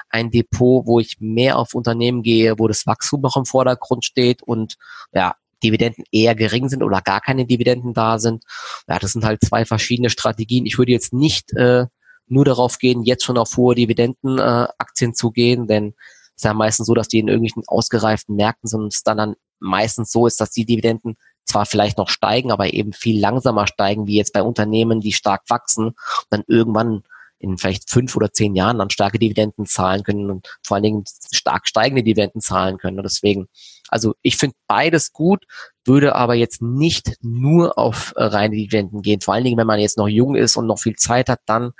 [0.08, 4.42] ein Depot, wo ich mehr auf Unternehmen gehe, wo das Wachstum noch im Vordergrund steht
[4.42, 4.76] und
[5.12, 5.34] ja,
[5.64, 8.44] Dividenden eher gering sind oder gar keine Dividenden da sind.
[8.88, 10.64] Ja, das sind halt zwei verschiedene Strategien.
[10.64, 11.86] Ich würde jetzt nicht äh,
[12.28, 15.94] nur darauf gehen, jetzt schon auf hohe Dividendenaktien äh, zu gehen, denn
[16.36, 19.34] ist ja meistens so, dass die in irgendwelchen ausgereiften Märkten sind und es dann, dann
[19.58, 21.16] meistens so ist, dass die Dividenden
[21.46, 25.42] zwar vielleicht noch steigen, aber eben viel langsamer steigen, wie jetzt bei Unternehmen, die stark
[25.48, 25.96] wachsen und
[26.30, 27.02] dann irgendwann
[27.38, 31.04] in vielleicht fünf oder zehn Jahren dann starke Dividenden zahlen können und vor allen Dingen
[31.32, 32.98] stark steigende Dividenden zahlen können.
[32.98, 33.48] Und deswegen,
[33.88, 35.44] also ich finde beides gut,
[35.84, 39.20] würde aber jetzt nicht nur auf äh, reine Dividenden gehen.
[39.20, 41.72] Vor allen Dingen, wenn man jetzt noch jung ist und noch viel Zeit hat, dann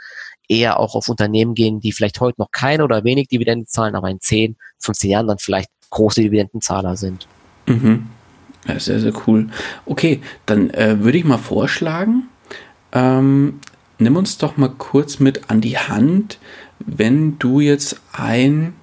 [0.49, 4.11] eher auch auf Unternehmen gehen, die vielleicht heute noch keine oder wenig Dividenden zahlen, aber
[4.11, 7.27] in 10, 15 Jahren dann vielleicht große Dividendenzahler sind.
[7.67, 8.09] Mhm.
[8.69, 9.49] Ja, sehr, sehr cool.
[9.85, 12.29] Okay, dann äh, würde ich mal vorschlagen,
[12.93, 13.61] ähm,
[13.99, 16.39] nimm uns doch mal kurz mit an die Hand,
[16.79, 18.75] wenn du jetzt ein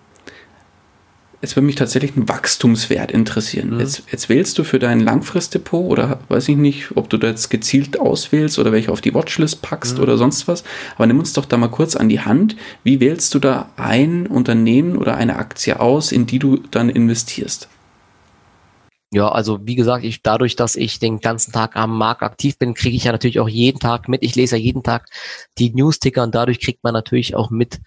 [1.44, 3.72] es würde mich tatsächlich ein Wachstumswert interessieren.
[3.72, 3.82] Mhm.
[3.82, 7.50] Jetzt, jetzt, wählst du für dein Langfristdepot oder weiß ich nicht, ob du da jetzt
[7.50, 10.04] gezielt auswählst oder welche auf die Watchlist packst mhm.
[10.04, 10.64] oder sonst was.
[10.96, 12.56] Aber nimm uns doch da mal kurz an die Hand.
[12.86, 17.68] Wie wählst du da ein Unternehmen oder eine Aktie aus, in die du dann investierst?
[19.14, 22.74] Ja, also wie gesagt, ich dadurch, dass ich den ganzen Tag am Markt aktiv bin,
[22.74, 24.24] kriege ich ja natürlich auch jeden Tag mit.
[24.24, 25.08] Ich lese ja jeden Tag
[25.60, 27.80] die Newsticker und dadurch kriegt man natürlich auch mit,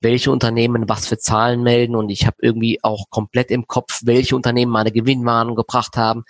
[0.00, 1.94] welche Unternehmen was für Zahlen melden.
[1.94, 6.24] Und ich habe irgendwie auch komplett im Kopf, welche Unternehmen meine Gewinnwarnung gebracht haben,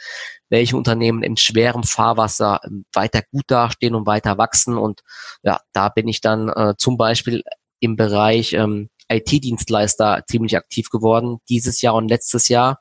[0.50, 4.76] welche Unternehmen in schwerem Fahrwasser ähm, weiter gut dastehen und weiter wachsen.
[4.76, 5.00] Und
[5.42, 7.42] ja, da bin ich dann äh, zum Beispiel
[7.80, 12.78] im Bereich ähm, IT-Dienstleister ziemlich aktiv geworden dieses Jahr und letztes Jahr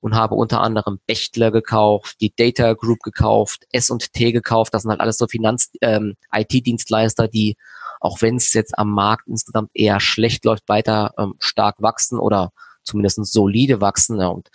[0.00, 4.74] und habe unter anderem Bechtler gekauft, die Data Group gekauft, S&T gekauft.
[4.74, 7.56] Das sind halt alles so Finanz, ähm, IT-Dienstleister, die
[8.00, 12.52] auch wenn es jetzt am Markt insgesamt eher schlecht läuft, weiter ähm, stark wachsen oder
[12.82, 14.18] zumindest solide wachsen.
[14.20, 14.48] Ja, und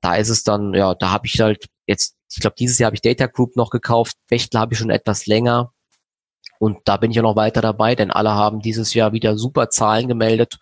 [0.00, 2.96] da ist es dann, ja, da habe ich halt jetzt, ich glaube, dieses Jahr habe
[2.96, 5.72] ich Data Group noch gekauft, Bechtle habe ich schon etwas länger.
[6.58, 9.68] Und da bin ich ja noch weiter dabei, denn alle haben dieses Jahr wieder super
[9.68, 10.58] Zahlen gemeldet,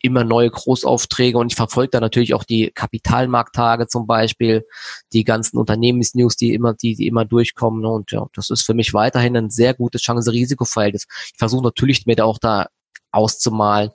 [0.00, 4.64] immer neue Großaufträge und ich verfolge da natürlich auch die Kapitalmarkttage zum Beispiel,
[5.12, 7.84] die ganzen Unternehmensnews, die immer, die, die immer durchkommen.
[7.84, 11.06] Und ja, das ist für mich weiterhin ein sehr gutes Chance-Risiko-Verhältnis.
[11.32, 12.68] Ich versuche natürlich mir da auch da
[13.10, 13.90] auszumalen,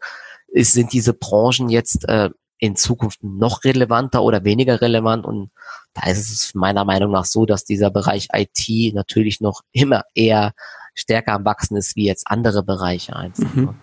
[0.48, 5.52] ist, sind diese Branchen jetzt äh, in Zukunft noch relevanter oder weniger relevant und
[5.94, 10.54] da ist es meiner Meinung nach so, dass dieser Bereich IT natürlich noch immer eher
[10.96, 13.54] stärker am Wachsen ist wie jetzt andere Bereiche einfach.
[13.54, 13.76] Mhm.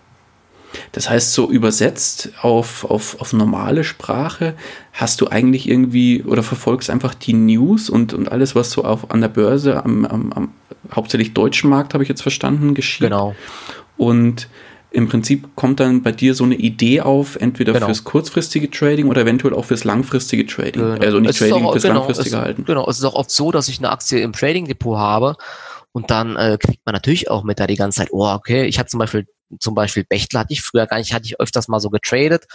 [0.91, 4.55] Das heißt, so übersetzt auf, auf, auf normale Sprache
[4.93, 9.11] hast du eigentlich irgendwie oder verfolgst einfach die News und, und alles, was so auf,
[9.11, 10.49] an der Börse, am, am, am
[10.93, 13.01] hauptsächlich deutschen Markt, habe ich jetzt verstanden, geschieht.
[13.01, 13.35] Genau.
[13.97, 14.47] Und
[14.93, 17.85] im Prinzip kommt dann bei dir so eine Idee auf, entweder genau.
[17.85, 20.81] fürs kurzfristige Trading oder eventuell auch fürs langfristige Trading.
[20.81, 21.01] Genau.
[21.01, 22.65] Also nicht Trading, auch, fürs genau, langfristige es, Halten.
[22.65, 25.37] Genau, es ist auch oft so, dass ich eine Aktie im Trading Depot habe
[25.93, 28.79] und dann äh, kriegt man natürlich auch mit da die ganze Zeit, oh, okay, ich
[28.79, 29.27] habe zum Beispiel
[29.59, 32.45] zum Beispiel Bechtle hatte ich früher gar nicht, hatte ich öfters mal so getradet.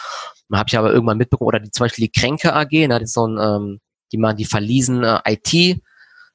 [0.49, 3.03] Dann habe ich aber irgendwann mitbekommen, oder die, zum Beispiel die Kränke AG, ne, das
[3.03, 3.81] ist so ein, ähm,
[4.13, 5.81] die machen die verliesen äh, IT,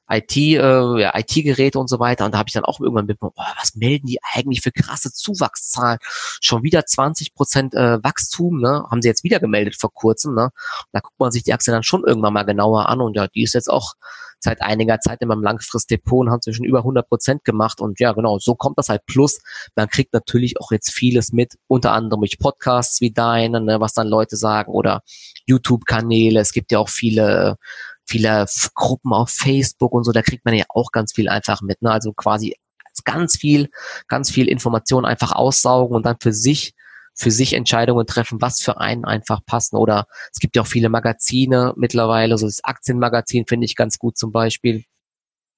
[0.08, 2.26] IT, äh, ja, IT-Geräte und so weiter.
[2.26, 5.12] Und da habe ich dann auch irgendwann mitbekommen, oh, was melden die eigentlich für krasse
[5.12, 5.98] Zuwachszahlen?
[6.40, 8.84] Schon wieder 20 Prozent äh, Wachstum, ne?
[8.90, 10.50] Haben sie jetzt wieder gemeldet vor kurzem, ne?
[10.92, 13.42] Da guckt man sich die Aktie dann schon irgendwann mal genauer an und ja, die
[13.42, 13.94] ist jetzt auch
[14.42, 18.12] seit einiger Zeit in meinem Langfristdepot und haben zwischen über 100 Prozent gemacht und ja,
[18.12, 19.40] genau, so kommt das halt plus.
[19.76, 23.94] Man kriegt natürlich auch jetzt vieles mit, unter anderem durch Podcasts wie deine, ne, was
[23.94, 25.02] dann Leute sagen oder
[25.46, 26.40] YouTube-Kanäle.
[26.40, 27.56] Es gibt ja auch viele
[28.04, 31.80] viele Gruppen auf Facebook und so, da kriegt man ja auch ganz viel einfach mit.
[31.82, 31.90] Ne?
[31.90, 32.56] Also quasi
[33.04, 33.70] ganz viel,
[34.08, 36.74] ganz viel Information einfach aussaugen und dann für sich
[37.14, 39.76] für sich Entscheidungen treffen, was für einen einfach passen.
[39.76, 44.16] Oder es gibt ja auch viele Magazine mittlerweile, so das Aktienmagazin finde ich ganz gut
[44.16, 44.84] zum Beispiel.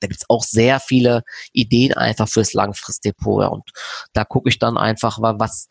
[0.00, 3.42] Da gibt's auch sehr viele Ideen einfach fürs Langfristdepot.
[3.42, 3.48] Ja.
[3.48, 3.70] Und
[4.12, 5.68] da gucke ich dann einfach, was,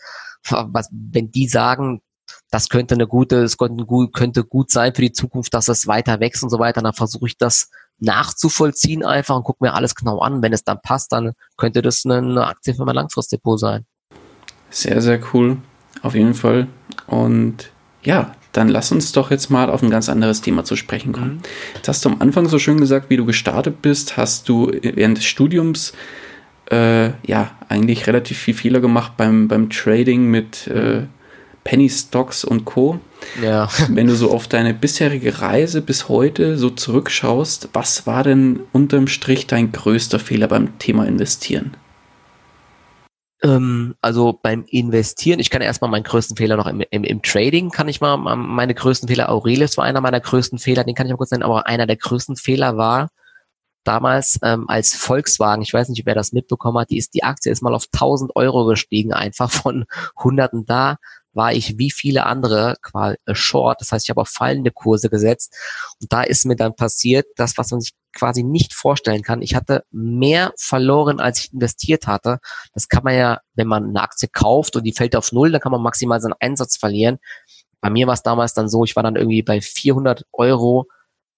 [0.50, 2.02] was, wenn die sagen,
[2.50, 6.42] das könnte eine gute, es könnte gut sein für die Zukunft, dass es weiter wächst
[6.42, 7.70] und so weiter, dann versuche ich das
[8.00, 10.42] nachzuvollziehen einfach und gucke mir alles genau an.
[10.42, 13.86] Wenn es dann passt, dann könnte das eine Aktie für mein Langfristdepot sein.
[14.70, 15.58] Sehr, sehr cool.
[16.04, 16.68] Auf jeden Fall.
[17.08, 17.72] Und
[18.04, 21.36] ja, dann lass uns doch jetzt mal auf ein ganz anderes Thema zu sprechen kommen.
[21.36, 21.42] Mhm.
[21.76, 25.18] Jetzt hast du am Anfang so schön gesagt, wie du gestartet bist, hast du während
[25.18, 25.94] des Studiums
[26.72, 31.04] äh, ja eigentlich relativ viel Fehler gemacht beim, beim Trading mit äh,
[31.64, 33.00] Penny Stocks und Co.
[33.42, 33.70] Ja.
[33.90, 39.08] Wenn du so auf deine bisherige Reise bis heute so zurückschaust, was war denn unterm
[39.08, 41.76] Strich dein größter Fehler beim Thema Investieren?
[43.44, 47.72] Ähm, also beim Investieren, ich kann erstmal meinen größten Fehler noch im, im, im Trading,
[47.72, 51.12] kann ich mal meine größten Fehler, Aurelius war einer meiner größten Fehler, den kann ich
[51.12, 53.10] mal kurz nennen, aber einer der größten Fehler war
[53.84, 57.52] damals ähm, als Volkswagen, ich weiß nicht, wer das mitbekommen hat, die, ist, die Aktie
[57.52, 59.86] ist mal auf 1000 Euro gestiegen, einfach von
[60.18, 60.98] Hunderten da
[61.34, 63.82] war ich wie viele andere quasi short.
[63.82, 65.56] Das heißt, ich habe auf fallende Kurse gesetzt.
[66.00, 69.42] Und da ist mir dann passiert, das, was man sich quasi nicht vorstellen kann.
[69.42, 72.40] Ich hatte mehr verloren, als ich investiert hatte.
[72.74, 75.62] Das kann man ja, wenn man eine Aktie kauft und die fällt auf Null, dann
[75.62, 77.20] kann man maximal seinen Einsatz verlieren.
[77.82, 80.88] Bei mir war es damals dann so, ich war dann irgendwie bei 400 Euro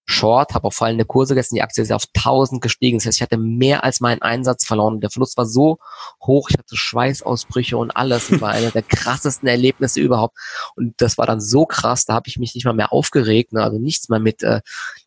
[0.08, 3.00] Short, habe auf fallende Kurse gegessen, die Aktie ist auf 1000 gestiegen.
[3.00, 5.02] Das heißt, ich hatte mehr als meinen Einsatz verloren.
[5.02, 5.80] Der Verlust war so
[6.24, 8.28] hoch, ich hatte Schweißausbrüche und alles.
[8.28, 10.38] Das war einer der krassesten Erlebnisse überhaupt.
[10.76, 13.64] Und das war dann so krass, da habe ich mich nicht mal mehr aufgeregt, ne?
[13.64, 14.62] also nichts mehr mit äh,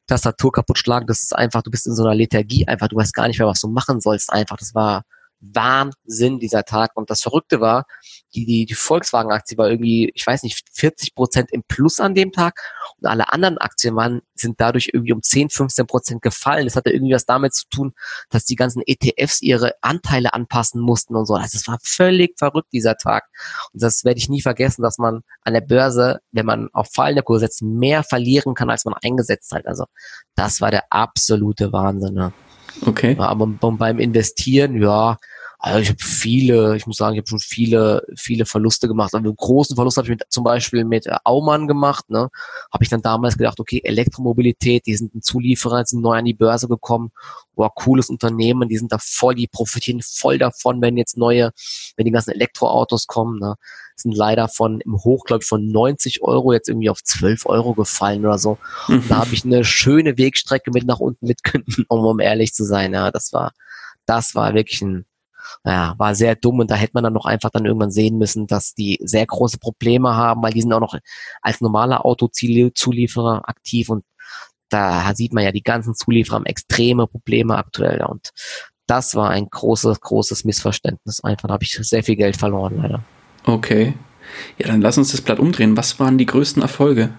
[0.08, 1.06] Tastatur kaputt schlagen.
[1.06, 3.46] Das ist einfach, du bist in so einer Lethargie einfach, du weißt gar nicht mehr,
[3.46, 4.56] was du machen sollst einfach.
[4.56, 5.04] Das war
[5.40, 6.92] Wahnsinn dieser Tag.
[6.94, 7.86] Und das Verrückte war,
[8.34, 12.32] die, die, die Volkswagen-Aktie war irgendwie, ich weiß nicht, 40 Prozent im Plus an dem
[12.32, 12.60] Tag.
[12.98, 16.64] Und alle anderen Aktien waren, sind dadurch irgendwie um 10, 15 Prozent gefallen.
[16.64, 17.92] Das hatte irgendwie was damit zu tun,
[18.30, 21.34] dass die ganzen ETFs ihre Anteile anpassen mussten und so.
[21.34, 23.24] Also es war völlig verrückt, dieser Tag.
[23.72, 27.22] Und das werde ich nie vergessen, dass man an der Börse, wenn man auf fallende
[27.22, 29.66] Kurse setzt, mehr verlieren kann, als man eingesetzt hat.
[29.66, 29.84] Also
[30.34, 32.14] das war der absolute Wahnsinn.
[32.14, 32.32] Ne?
[32.86, 33.16] Okay.
[33.18, 35.18] Aber beim Investieren, ja,
[35.60, 39.12] also ich habe viele, ich muss sagen, ich habe schon viele, viele Verluste gemacht.
[39.12, 42.08] Also einen großen Verlust habe ich mit, zum Beispiel mit äh, Aumann gemacht.
[42.10, 42.28] Ne?
[42.72, 46.34] Habe ich dann damals gedacht, okay, Elektromobilität, die sind ein Zulieferer, sind neu an die
[46.34, 47.10] Börse gekommen.
[47.56, 51.50] Boah, cooles Unternehmen, die sind da voll, die profitieren voll davon, wenn jetzt neue,
[51.96, 53.40] wenn die ganzen Elektroautos kommen.
[53.40, 53.56] Ne?
[53.96, 57.74] Sind leider von im Hoch, glaube ich, von 90 Euro jetzt irgendwie auf 12 Euro
[57.74, 58.58] gefallen oder so.
[58.86, 59.08] Mhm.
[59.08, 62.94] Da habe ich eine schöne Wegstrecke mit nach unten mitgenommen, um, um ehrlich zu sein.
[62.94, 63.50] Ja, das war,
[64.06, 65.04] das war wirklich ein
[65.64, 68.46] ja, war sehr dumm und da hätte man dann noch einfach dann irgendwann sehen müssen,
[68.46, 70.96] dass die sehr große Probleme haben, weil die sind auch noch
[71.42, 74.04] als normaler Autozulieferer aktiv und
[74.68, 78.30] da sieht man ja, die ganzen Zulieferer haben extreme Probleme aktuell und
[78.86, 81.50] das war ein großes, großes Missverständnis einfach.
[81.50, 83.04] Habe ich sehr viel Geld verloren, leider.
[83.44, 83.94] Okay.
[84.58, 85.76] Ja, dann lass uns das Blatt umdrehen.
[85.76, 87.10] Was waren die größten Erfolge?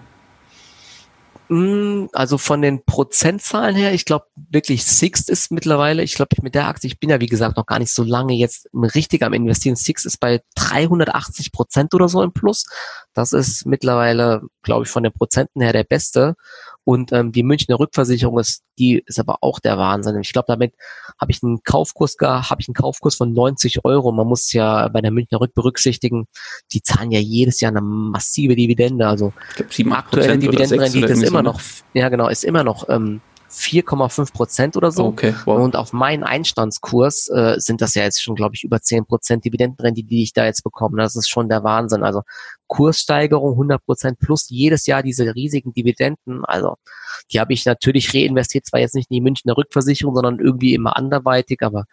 [2.12, 6.68] Also von den Prozentzahlen her, ich glaube wirklich Sixt ist mittlerweile, ich glaube mit der
[6.68, 9.74] Aktie, ich bin ja wie gesagt noch gar nicht so lange jetzt richtig am Investieren.
[9.74, 12.66] Sixt ist bei 380 Prozent oder so im Plus.
[13.14, 16.36] Das ist mittlerweile, glaube ich, von den Prozenten her der beste.
[16.90, 20.18] Und ähm, die Münchner Rückversicherung ist, die ist aber auch der Wahnsinn.
[20.22, 20.74] Ich glaube, damit
[21.20, 24.10] habe ich einen Kaufkurs habe ich einen Kaufkurs von 90 Euro.
[24.10, 26.26] Man muss ja bei der Münchner Rück berücksichtigen,
[26.72, 29.06] die zahlen ja jedes Jahr eine massive Dividende.
[29.06, 31.60] Also glaub, aktuelle Dividendenrendite ist immer noch,
[31.94, 33.20] ja genau, ist immer noch ähm,
[33.50, 35.06] 4,5 Prozent oder so.
[35.06, 35.60] Okay, wow.
[35.60, 39.44] Und auf meinen Einstandskurs äh, sind das ja jetzt schon, glaube ich, über 10 Prozent
[39.44, 41.02] Dividendenrendite, die ich da jetzt bekomme.
[41.02, 42.04] Das ist schon der Wahnsinn.
[42.04, 42.22] Also
[42.68, 46.44] Kurssteigerung 100 Prozent plus jedes Jahr diese riesigen Dividenden.
[46.44, 46.76] Also
[47.32, 50.96] die habe ich natürlich reinvestiert, zwar jetzt nicht in die Münchner Rückversicherung, sondern irgendwie immer
[50.96, 51.84] anderweitig, aber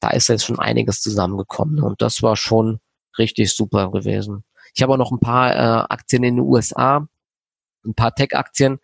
[0.00, 1.82] da ist jetzt schon einiges zusammengekommen.
[1.82, 2.80] Und das war schon
[3.18, 4.44] richtig super gewesen.
[4.74, 7.06] Ich habe auch noch ein paar äh, Aktien in den USA,
[7.84, 8.78] ein paar Tech-Aktien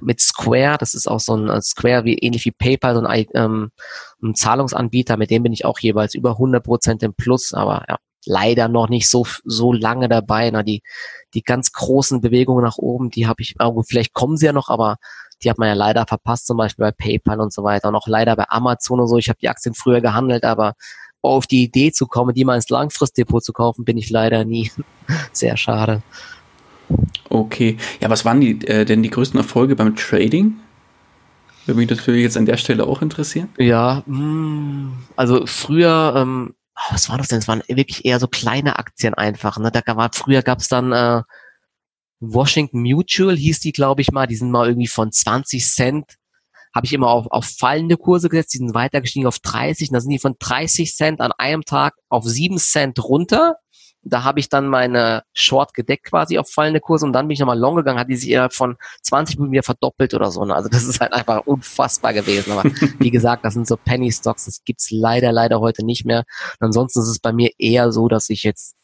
[0.00, 3.26] mit Square, das ist auch so ein äh, Square wie ähnlich wie PayPal, so ein,
[3.34, 3.70] ähm,
[4.22, 7.98] ein Zahlungsanbieter, mit dem bin ich auch jeweils über 100 Prozent im Plus, aber ja,
[8.24, 10.50] leider noch nicht so so lange dabei.
[10.50, 10.82] Na, die
[11.34, 14.68] die ganz großen Bewegungen nach oben, die habe ich, oh, vielleicht kommen sie ja noch,
[14.68, 14.96] aber
[15.42, 18.06] die hat man ja leider verpasst, zum Beispiel bei PayPal und so weiter und auch
[18.06, 19.18] leider bei Amazon und so.
[19.18, 20.74] Ich habe die Aktien früher gehandelt, aber
[21.20, 24.70] auf die Idee zu kommen, die mal ins Langfristdepot zu kaufen, bin ich leider nie.
[25.32, 26.02] Sehr schade.
[27.28, 27.76] Okay.
[28.00, 30.56] Ja, was waren die, äh, denn die größten Erfolge beim Trading?
[31.66, 33.48] Würde mich natürlich jetzt an der Stelle auch interessieren.
[33.58, 37.38] Ja, hm, also früher, ähm, ah, was war das denn?
[37.38, 39.58] Es waren wirklich eher so kleine Aktien einfach.
[39.58, 39.70] Ne?
[39.70, 41.22] Da war, früher gab es dann äh,
[42.20, 46.18] Washington Mutual, hieß die, glaube ich mal, die sind mal irgendwie von 20 Cent
[46.74, 49.94] habe ich immer auf, auf fallende Kurse gesetzt, die sind weiter gestiegen auf 30, und
[49.94, 53.56] da sind die von 30 Cent an einem Tag auf 7 Cent runter.
[54.04, 57.40] Da habe ich dann meine Short gedeckt quasi auf fallende Kurse und dann bin ich
[57.40, 60.44] nochmal long gegangen, hat die sich innerhalb von 20 Minuten wieder verdoppelt oder so.
[60.44, 60.54] Ne?
[60.54, 62.52] Also das ist halt einfach unfassbar gewesen.
[62.52, 62.64] Aber
[62.98, 66.24] wie gesagt, das sind so Penny Stocks, das gibt's leider, leider heute nicht mehr.
[66.58, 68.76] Und ansonsten ist es bei mir eher so, dass ich jetzt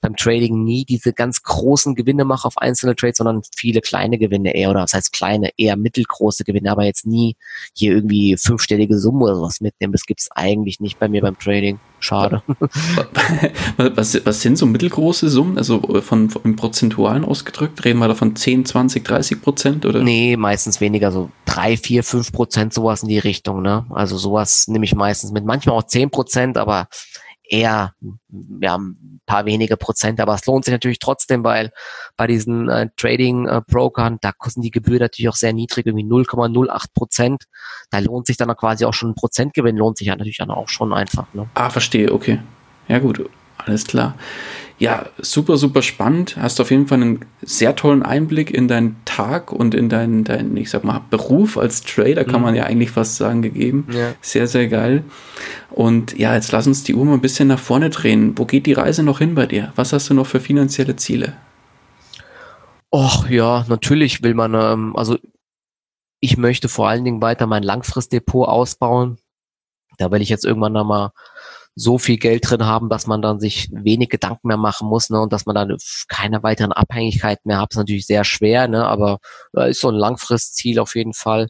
[0.00, 4.54] beim Trading nie diese ganz großen Gewinne mache auf einzelne Trades, sondern viele kleine Gewinne
[4.54, 7.36] eher, oder was heißt kleine, eher mittelgroße Gewinne, aber jetzt nie
[7.74, 9.92] hier irgendwie fünfstellige Summen oder sowas mitnehmen.
[9.92, 11.78] Das gibt's eigentlich nicht bei mir beim Trading.
[11.98, 12.42] Schade.
[13.76, 15.58] Was, was sind so mittelgroße Summen?
[15.58, 17.84] Also von, von im Prozentualen ausgedrückt?
[17.84, 20.02] Reden wir da von 10, 20, 30 Prozent oder?
[20.02, 23.86] Nee, meistens weniger, so drei, vier, fünf Prozent sowas in die Richtung, ne?
[23.90, 25.44] Also sowas nehme ich meistens mit.
[25.44, 26.88] Manchmal auch zehn Prozent, aber
[27.48, 27.94] eher
[28.60, 31.72] ja, ein paar wenige Prozent, aber es lohnt sich natürlich trotzdem, weil
[32.16, 36.86] bei diesen äh, Trading-Brokern, äh, da kosten die Gebühren natürlich auch sehr niedrig, irgendwie 0,08
[36.94, 37.44] Prozent.
[37.90, 40.68] Da lohnt sich dann quasi auch schon ein Prozentgewinn, lohnt sich ja natürlich dann auch
[40.68, 41.26] schon einfach.
[41.34, 41.48] Ne?
[41.54, 42.40] Ah, verstehe, okay.
[42.88, 43.28] Ja gut,
[43.58, 44.14] alles klar.
[44.78, 46.36] Ja, super, super spannend.
[46.36, 50.54] Hast auf jeden Fall einen sehr tollen Einblick in deinen Tag und in deinen, deinen
[50.56, 52.42] ich sag mal, Beruf als Trader, kann mhm.
[52.42, 53.88] man ja eigentlich fast sagen, gegeben.
[53.90, 54.14] Ja.
[54.20, 55.02] Sehr, sehr geil.
[55.70, 58.36] Und ja, jetzt lass uns die Uhr mal ein bisschen nach vorne drehen.
[58.36, 59.72] Wo geht die Reise noch hin bei dir?
[59.76, 61.32] Was hast du noch für finanzielle Ziele?
[62.90, 65.16] Och ja, natürlich will man, ähm, also
[66.20, 69.18] ich möchte vor allen Dingen weiter mein Langfristdepot ausbauen.
[69.96, 71.10] Da will ich jetzt irgendwann nochmal
[71.78, 75.20] so viel Geld drin haben, dass man dann sich wenig Gedanken mehr machen muss ne,
[75.20, 75.76] und dass man dann
[76.08, 79.18] keine weiteren Abhängigkeiten mehr hat, ist natürlich sehr schwer, ne, aber
[79.54, 81.48] äh, ist so ein Langfristziel auf jeden Fall.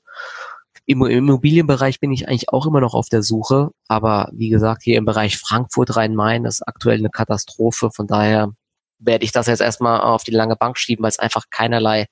[0.85, 4.99] Im Immobilienbereich bin ich eigentlich auch immer noch auf der Suche, aber wie gesagt, hier
[4.99, 8.51] im Bereich Frankfurt Rhein-Main ist aktuell eine Katastrophe, von daher
[8.99, 12.07] werde ich das jetzt erstmal auf die lange Bank schieben, weil es einfach keinerlei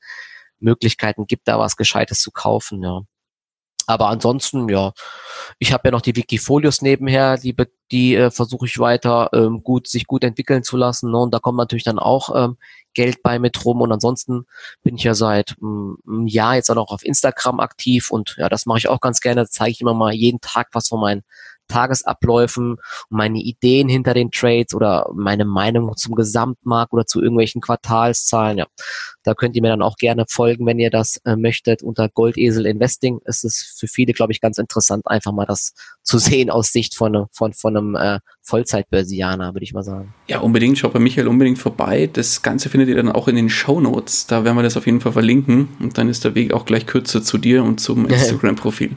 [0.60, 3.00] Möglichkeiten gibt, da was Gescheites zu kaufen, ja.
[3.86, 4.92] Aber ansonsten, ja,
[5.58, 7.54] ich habe ja noch die Wikifolios nebenher, die,
[7.90, 11.10] die äh, versuche ich weiter ähm, gut, sich gut entwickeln zu lassen.
[11.10, 11.18] Ne?
[11.18, 12.56] Und da kommt natürlich dann auch ähm,
[12.94, 13.82] Geld bei mit rum.
[13.82, 14.46] Und ansonsten
[14.82, 18.48] bin ich ja seit ähm, einem Jahr jetzt auch noch auf Instagram aktiv und ja,
[18.48, 19.42] das mache ich auch ganz gerne.
[19.42, 21.22] Da zeige ich immer mal jeden Tag was von meinen
[21.68, 22.76] Tagesabläufen,
[23.08, 28.58] meine Ideen hinter den Trades oder meine Meinung zum Gesamtmarkt oder zu irgendwelchen Quartalszahlen.
[28.58, 28.66] Ja,
[29.22, 31.82] da könnt ihr mir dann auch gerne folgen, wenn ihr das äh, möchtet.
[31.82, 36.18] Unter Goldesel Investing ist es für viele, glaube ich, ganz interessant, einfach mal das zu
[36.18, 40.14] sehen aus Sicht von, von, von einem äh, Vollzeitbörsianer, würde ich mal sagen.
[40.28, 40.78] Ja, unbedingt.
[40.78, 42.08] Schaut bei Michael unbedingt vorbei.
[42.12, 44.26] Das Ganze findet ihr dann auch in den Show Notes.
[44.26, 45.68] Da werden wir das auf jeden Fall verlinken.
[45.80, 48.96] Und dann ist der Weg auch gleich kürzer zu dir und zum Instagram-Profil.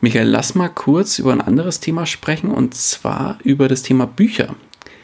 [0.00, 4.54] Michael, lass mal kurz über ein anderes Thema sprechen und zwar über das Thema Bücher.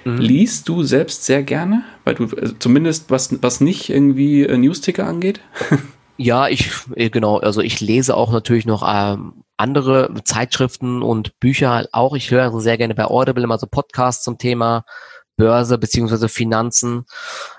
[0.04, 0.18] Mhm.
[0.18, 1.82] Liest du selbst sehr gerne?
[2.04, 5.40] Weil du, also zumindest was, was nicht irgendwie äh, Newsticker angeht?
[6.16, 11.86] ja, ich, äh, genau, also ich lese auch natürlich noch ähm, andere Zeitschriften und Bücher
[11.92, 12.14] auch.
[12.14, 14.84] Ich höre also sehr gerne bei Audible immer so Podcasts zum Thema
[15.36, 17.06] Börse beziehungsweise Finanzen.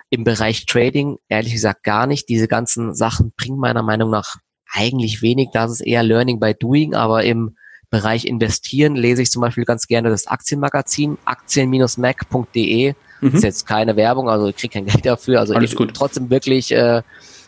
[0.09, 2.29] Im Bereich Trading, ehrlich gesagt, gar nicht.
[2.29, 4.35] Diese ganzen Sachen bringen meiner Meinung nach
[4.75, 7.55] eigentlich wenig, das ist eher Learning by Doing, aber im
[7.89, 12.93] Bereich Investieren lese ich zum Beispiel ganz gerne das Aktienmagazin aktien-mac.de.
[13.21, 13.27] Mhm.
[13.29, 15.39] Ist jetzt keine Werbung, also ich kriege kein Geld dafür.
[15.39, 15.93] Also Alles gut.
[15.93, 17.03] trotzdem wirklich, äh,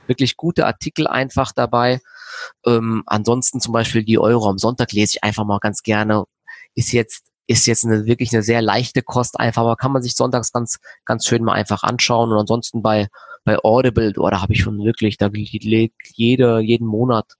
[0.05, 1.99] wirklich gute Artikel einfach dabei.
[2.65, 6.23] Ähm, ansonsten zum Beispiel die Euro am Sonntag lese ich einfach mal ganz gerne.
[6.75, 10.15] Ist jetzt ist jetzt eine, wirklich eine sehr leichte Kost einfach, aber kann man sich
[10.15, 12.31] sonntags ganz, ganz schön mal einfach anschauen.
[12.31, 13.07] Und ansonsten bei,
[13.45, 17.35] bei Audible, oh, da habe ich schon wirklich, da legt jede, jeden Monat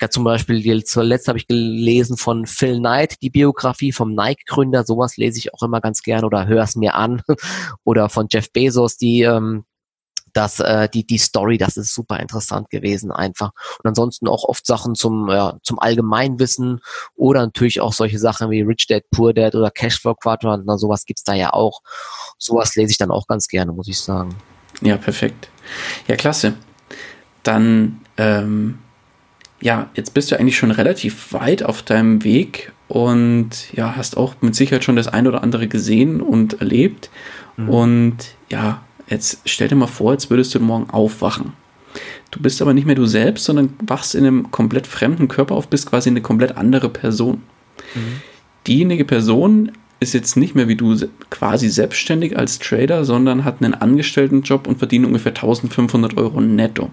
[0.00, 4.84] ja, zum Beispiel zuletzt habe ich gelesen von Phil Knight, die Biografie vom Nike-Gründer.
[4.84, 7.22] Sowas lese ich auch immer ganz gern oder höre es mir an.
[7.84, 9.64] oder von Jeff Bezos, die ähm,
[10.38, 13.50] das, äh, die, die Story, das ist super interessant gewesen einfach.
[13.82, 16.80] Und ansonsten auch oft Sachen zum, ja, zum Allgemeinwissen
[17.16, 21.04] oder natürlich auch solche Sachen wie Rich Dad, Poor Dad oder Cashflow Quadrant, na, sowas
[21.06, 21.82] gibt's da ja auch.
[22.38, 24.36] Sowas lese ich dann auch ganz gerne, muss ich sagen.
[24.80, 25.48] Ja, perfekt.
[26.06, 26.54] Ja, klasse.
[27.42, 28.78] Dann, ähm,
[29.60, 34.36] ja, jetzt bist du eigentlich schon relativ weit auf deinem Weg und ja, hast auch
[34.40, 37.10] mit Sicherheit schon das ein oder andere gesehen und erlebt.
[37.56, 37.68] Mhm.
[37.68, 38.16] Und
[38.50, 41.52] ja, Jetzt stell dir mal vor, jetzt würdest du morgen aufwachen.
[42.30, 45.68] Du bist aber nicht mehr du selbst, sondern wachst in einem komplett fremden Körper auf,
[45.68, 47.42] bist quasi eine komplett andere Person.
[47.94, 48.20] Mhm.
[48.66, 50.96] Diejenige Person ist jetzt nicht mehr wie du
[51.30, 56.90] quasi selbstständig als Trader, sondern hat einen Angestelltenjob und verdient ungefähr 1500 Euro netto.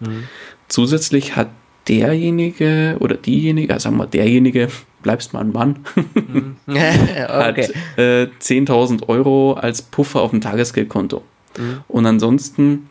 [0.00, 0.24] Mhm.
[0.68, 1.50] Zusätzlich hat
[1.86, 4.68] derjenige oder diejenige, also sagen wir derjenige,
[5.02, 5.76] bleibst mal ein Mann,
[6.14, 6.56] mhm.
[6.66, 7.26] okay.
[7.28, 7.58] hat
[7.98, 11.22] äh, 10.000 Euro als Puffer auf dem Tagesgeldkonto.
[11.58, 11.80] Mhm.
[11.88, 12.88] Und ansonsten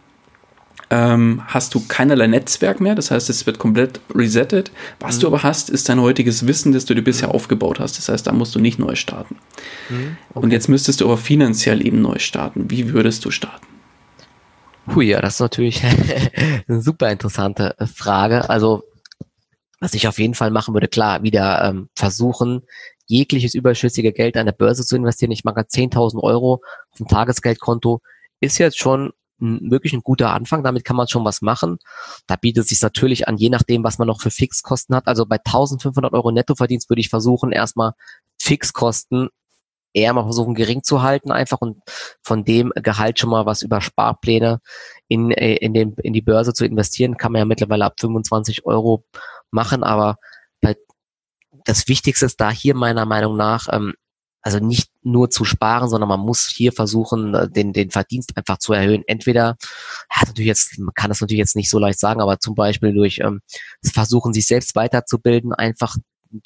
[0.90, 4.72] ähm, hast du keinerlei Netzwerk mehr, das heißt, es wird komplett resettet.
[5.00, 5.22] Was mhm.
[5.22, 7.98] du aber hast, ist dein heutiges Wissen, das du dir bisher aufgebaut hast.
[7.98, 9.36] Das heißt, da musst du nicht neu starten.
[9.90, 10.18] Mhm.
[10.30, 10.40] Okay.
[10.44, 12.72] Und jetzt müsstest du aber finanziell eben neu starten.
[12.72, 13.66] Wie würdest du starten?
[14.96, 15.84] Hui, ja, das ist natürlich
[16.68, 18.50] eine super interessante Frage.
[18.50, 18.84] Also,
[19.80, 22.62] was ich auf jeden Fall machen würde, klar, wieder ähm, versuchen,
[23.06, 25.32] jegliches überschüssige Geld an der Börse zu investieren.
[25.32, 26.62] Ich mache 10.000 Euro
[26.92, 28.02] auf dem Tagesgeldkonto.
[28.40, 30.64] Ist jetzt schon ein, wirklich ein guter Anfang.
[30.64, 31.78] Damit kann man schon was machen.
[32.28, 35.08] Da bietet es sich natürlich an, je nachdem, was man noch für Fixkosten hat.
[35.08, 37.94] Also bei 1500 Euro Nettoverdienst würde ich versuchen, erstmal
[38.40, 39.30] Fixkosten
[39.94, 41.82] eher mal versuchen, gering zu halten einfach und
[42.22, 44.60] von dem Gehalt schon mal was über Sparpläne
[45.08, 48.66] in, äh, in, den, in die Börse zu investieren, kann man ja mittlerweile ab 25
[48.66, 49.06] Euro
[49.50, 50.18] machen, aber
[51.68, 53.94] das Wichtigste ist da hier meiner Meinung nach, ähm,
[54.48, 58.60] also nicht nur zu sparen, sondern man muss hier versuchen, äh, den, den Verdienst einfach
[58.60, 59.04] zu erhöhen.
[59.06, 59.58] Entweder,
[60.10, 62.94] ja, natürlich jetzt, man kann das natürlich jetzt nicht so leicht sagen, aber zum Beispiel
[62.94, 63.42] durch ähm,
[63.84, 65.98] versuchen, sich selbst weiterzubilden, einfach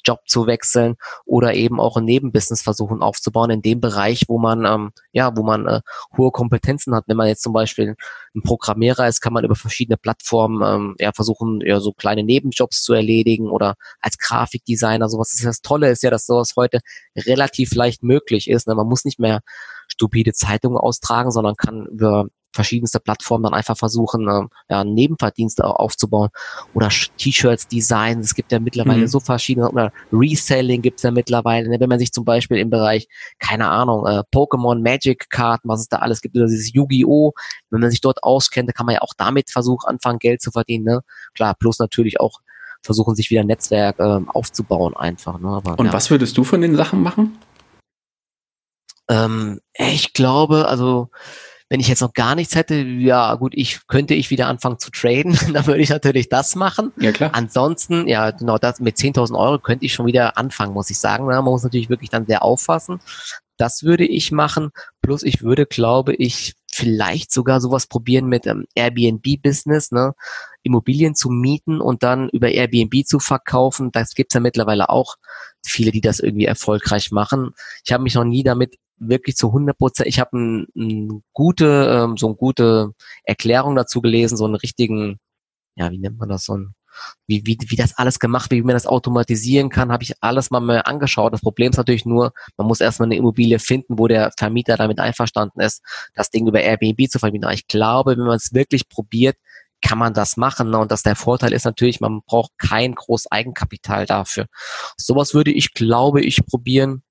[0.04, 4.64] Job zu wechseln oder eben auch ein Nebenbusiness versuchen aufzubauen in dem Bereich, wo man
[4.64, 5.80] ähm, ja, wo man äh,
[6.16, 7.04] hohe Kompetenzen hat.
[7.06, 7.96] Wenn man jetzt zum Beispiel
[8.34, 12.82] ein Programmierer ist, kann man über verschiedene Plattformen ähm, ja versuchen, ja so kleine Nebenjobs
[12.82, 15.32] zu erledigen oder als Grafikdesigner sowas.
[15.32, 16.80] Das, das Tolle ist ja, dass sowas heute
[17.16, 18.68] relativ leicht möglich ist.
[18.68, 18.74] Ne?
[18.74, 19.40] Man muss nicht mehr
[19.88, 26.30] stupide Zeitungen austragen, sondern kann über verschiedenste Plattformen dann einfach versuchen, äh, ja, Nebenverdienste aufzubauen
[26.74, 28.20] oder T-Shirts designen.
[28.20, 29.08] Es gibt ja mittlerweile mhm.
[29.08, 31.68] so verschiedene, oder Reselling gibt es ja mittlerweile.
[31.68, 31.80] Ne?
[31.80, 35.98] Wenn man sich zum Beispiel im Bereich, keine Ahnung, äh, Pokémon, Magic-Karten, was es da
[35.98, 37.32] alles gibt, oder dieses Yu-Gi-Oh!,
[37.70, 40.50] wenn man sich dort auskennt, dann kann man ja auch damit versuchen, anfangen, Geld zu
[40.50, 40.84] verdienen.
[40.84, 41.00] Ne?
[41.34, 42.40] Klar, plus natürlich auch
[42.82, 45.38] versuchen, sich wieder ein Netzwerk äh, aufzubauen einfach.
[45.38, 45.48] Ne?
[45.48, 45.92] Aber, Und ja.
[45.92, 47.38] was würdest du von den Sachen machen?
[49.08, 51.10] Ähm, ich glaube, also
[51.72, 54.90] wenn ich jetzt noch gar nichts hätte, ja gut, ich könnte ich wieder anfangen zu
[54.90, 56.92] traden, dann würde ich natürlich das machen.
[56.98, 57.30] Ja klar.
[57.32, 61.24] Ansonsten, ja genau, das mit 10.000 Euro könnte ich schon wieder anfangen, muss ich sagen.
[61.24, 63.00] Man muss natürlich wirklich dann sehr auffassen.
[63.56, 64.68] Das würde ich machen.
[65.00, 70.12] Plus ich würde, glaube ich, vielleicht sogar sowas probieren mit ähm, Airbnb-Business, ne?
[70.62, 73.92] Immobilien zu mieten und dann über Airbnb zu verkaufen.
[73.92, 75.16] Das gibt's ja mittlerweile auch
[75.64, 77.54] viele, die das irgendwie erfolgreich machen.
[77.82, 78.76] Ich habe mich noch nie damit
[79.08, 80.08] wirklich zu 100 Prozent.
[80.08, 82.92] Ich habe ein, ein gute, ähm, so eine gute
[83.24, 85.18] Erklärung dazu gelesen, so einen richtigen,
[85.76, 86.74] ja, wie nennt man das, so ein,
[87.26, 90.50] wie, wie, wie das alles gemacht wird, wie man das automatisieren kann, habe ich alles
[90.50, 91.32] mal mal angeschaut.
[91.32, 94.98] Das Problem ist natürlich nur, man muss erstmal eine Immobilie finden, wo der Vermieter damit
[94.98, 95.82] einverstanden ist,
[96.14, 97.44] das Ding über Airbnb zu vermieten.
[97.44, 99.36] Aber ich glaube, wenn man es wirklich probiert,
[99.80, 100.70] kann man das machen.
[100.70, 100.78] Ne?
[100.78, 104.46] Und dass der Vorteil ist natürlich, man braucht kein groß Eigenkapital dafür.
[104.96, 107.02] Sowas würde ich, glaube ich, probieren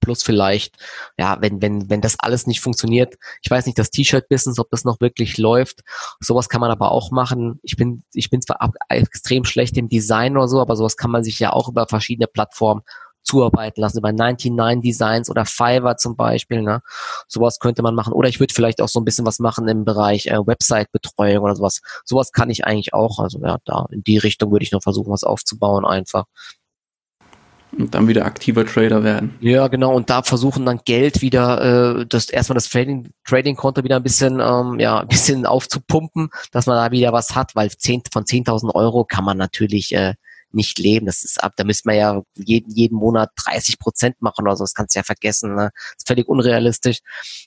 [0.00, 0.76] plus vielleicht,
[1.18, 4.84] ja, wenn, wenn, wenn das alles nicht funktioniert, ich weiß nicht, das T-Shirt-Business, ob das
[4.84, 5.80] noch wirklich läuft,
[6.20, 7.60] sowas kann man aber auch machen.
[7.62, 11.10] Ich bin, ich bin zwar ab, extrem schlecht im Design oder so, aber sowas kann
[11.10, 12.82] man sich ja auch über verschiedene Plattformen
[13.22, 16.82] zuarbeiten lassen, über 99 Designs oder Fiverr zum Beispiel, ne?
[17.28, 18.12] Sowas könnte man machen.
[18.12, 21.56] Oder ich würde vielleicht auch so ein bisschen was machen im Bereich äh, Website-Betreuung oder
[21.56, 21.80] sowas.
[22.04, 23.18] Sowas kann ich eigentlich auch.
[23.18, 26.24] Also ja, da in die Richtung würde ich noch versuchen, was aufzubauen einfach.
[27.76, 29.36] Und dann wieder aktiver Trader werden.
[29.40, 29.94] Ja, genau.
[29.94, 34.40] Und da versuchen dann Geld wieder, äh, das erstmal das Trading, Trading-Konto wieder ein bisschen,
[34.40, 38.74] ähm, ja, ein bisschen aufzupumpen, dass man da wieder was hat, weil 10, von 10.000
[38.74, 40.14] Euro kann man natürlich äh,
[40.52, 41.06] nicht leben.
[41.06, 44.64] Das ist ab, da müsste man ja jeden, jeden Monat 30 Prozent machen oder so.
[44.64, 45.54] Das kannst du ja vergessen.
[45.54, 45.70] Ne?
[45.72, 47.00] Das ist völlig unrealistisch.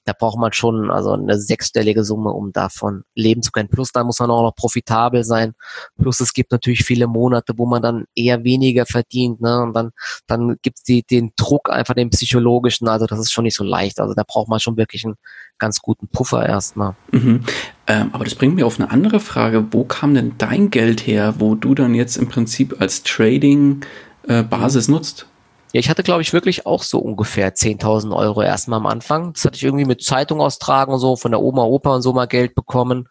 [0.06, 3.70] Da braucht man schon also eine sechsstellige Summe, um davon leben zu können.
[3.70, 5.54] Plus da muss man auch noch profitabel sein.
[5.98, 9.42] Plus es gibt natürlich viele Monate, wo man dann eher weniger verdient.
[9.42, 9.62] Ne?
[9.62, 9.92] Und dann,
[10.28, 12.88] dann gibt es den Druck einfach den psychologischen.
[12.88, 14.00] Also das ist schon nicht so leicht.
[14.00, 15.16] Also da braucht man schon wirklich einen
[15.58, 16.96] ganz guten Puffer erstmal.
[17.12, 17.44] Mhm.
[17.86, 19.66] Ähm, aber das bringt mir auf eine andere Frage.
[19.72, 24.92] Wo kam denn dein Geld her, wo du dann jetzt im Prinzip als Trading-Basis äh,
[24.92, 25.28] nutzt?
[25.74, 29.34] Ja, ich hatte, glaube ich, wirklich auch so ungefähr 10.000 Euro erstmal am Anfang.
[29.34, 32.14] Das hatte ich irgendwie mit Zeitung austragen und so, von der Oma, Opa und so
[32.14, 33.10] mal Geld bekommen.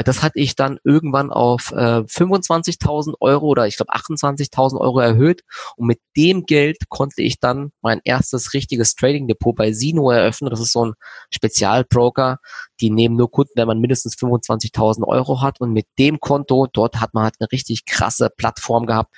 [0.00, 4.98] Weil das hatte ich dann irgendwann auf äh, 25.000 Euro oder ich glaube 28.000 Euro
[4.98, 5.42] erhöht.
[5.76, 10.48] Und mit dem Geld konnte ich dann mein erstes richtiges Trading Depot bei Sino eröffnen.
[10.48, 10.94] Das ist so ein
[11.28, 12.38] Spezialbroker.
[12.80, 15.60] Die nehmen nur Kunden, wenn man mindestens 25.000 Euro hat.
[15.60, 19.14] Und mit dem Konto, dort hat man halt eine richtig krasse Plattform gehabt.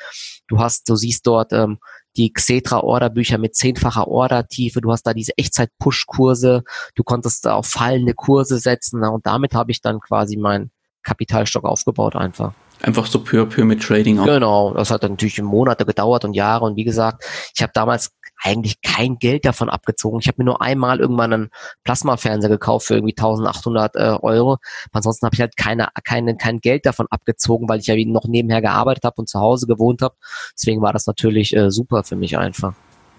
[0.48, 1.78] Du hast, du siehst dort ähm,
[2.16, 6.62] die Xetra-Orderbücher mit zehnfacher Ordertiefe, du hast da diese Echtzeit-Push-Kurse,
[6.94, 9.04] du konntest da auf fallende Kurse setzen.
[9.04, 10.70] Und damit habe ich dann quasi meinen
[11.02, 12.52] Kapitalstock aufgebaut einfach.
[12.80, 14.26] Einfach so peu peu mit Trading auch.
[14.26, 16.64] Genau, das hat natürlich Monate gedauert und Jahre.
[16.64, 18.10] Und wie gesagt, ich habe damals
[18.42, 20.18] eigentlich kein Geld davon abgezogen.
[20.20, 21.50] Ich habe mir nur einmal irgendwann einen
[21.84, 24.58] Plasmafernseher gekauft für irgendwie 1800 äh, Euro.
[24.92, 28.60] Ansonsten habe ich halt keine, keine, kein Geld davon abgezogen, weil ich ja noch nebenher
[28.60, 30.14] gearbeitet habe und zu Hause gewohnt habe.
[30.54, 32.74] Deswegen war das natürlich äh, super für mich einfach.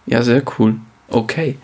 [0.05, 0.75] Ja, sehr cool.
[1.07, 1.57] Okay.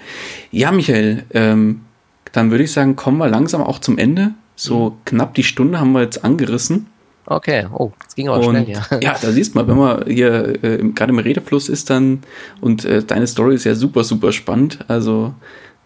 [0.52, 1.86] Ja, Michael, ähm,
[2.32, 4.34] dann würde ich sagen, kommen wir langsam auch zum Ende.
[4.56, 4.94] So mhm.
[5.06, 6.88] knapp die Stunde haben wir jetzt angerissen.
[7.32, 8.84] Okay, oh, das ging aber und, schnell, ja.
[9.02, 12.22] Ja, da siehst man, wenn man hier äh, gerade im Redefluss ist dann
[12.60, 14.80] und äh, deine Story ist ja super, super spannend.
[14.88, 15.36] Also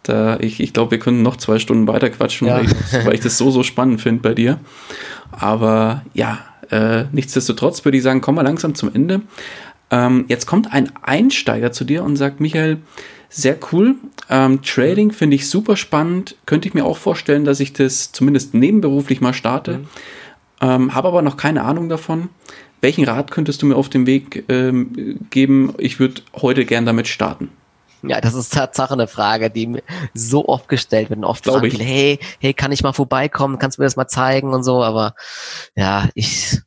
[0.03, 2.55] da, ich, ich glaube, wir können noch zwei Stunden weiter quatschen, ja.
[2.55, 4.59] weil, ich, weil, ich, das so, so spannend finde bei dir.
[5.31, 6.39] Aber ja,
[6.71, 9.21] äh, nichtsdestotrotz würde ich sagen, kommen wir langsam zum Ende.
[9.91, 12.77] Ähm, jetzt kommt ein Einsteiger zu dir und sagt, Michael,
[13.27, 13.95] sehr cool.
[14.29, 16.37] Ähm, Trading finde ich super spannend.
[16.45, 19.79] Könnte ich mir auch vorstellen, dass ich das zumindest nebenberuflich mal starte.
[19.79, 19.87] Mhm
[20.63, 22.29] ähm, habe aber noch keine Ahnung davon.
[22.81, 25.73] Welchen Rat könntest du mir auf dem Weg ähm, geben?
[25.77, 27.49] Ich würde heute gern damit starten.
[28.01, 29.83] Ja, das ist Tatsache eine Frage, die mir
[30.13, 31.19] so oft gestellt wird.
[31.19, 33.59] Und oft fragen viele, hey, hey, kann ich mal vorbeikommen?
[33.59, 34.83] Kannst du mir das mal zeigen und so?
[34.83, 35.15] Aber
[35.75, 36.59] ja, ich,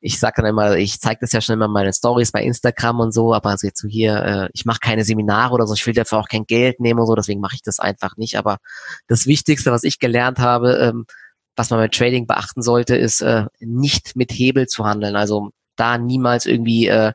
[0.00, 3.00] ich sage dann immer, ich zeige das ja schon immer in meinen Stories bei Instagram
[3.00, 5.86] und so, aber also jetzt so hier, äh, ich mache keine Seminare oder so, ich
[5.86, 8.38] will dafür auch kein Geld nehmen und so, deswegen mache ich das einfach nicht.
[8.38, 8.58] Aber
[9.08, 11.06] das Wichtigste, was ich gelernt habe, ähm,
[11.58, 15.16] was man beim Trading beachten sollte, ist äh, nicht mit Hebel zu handeln.
[15.16, 17.12] Also da niemals irgendwie äh,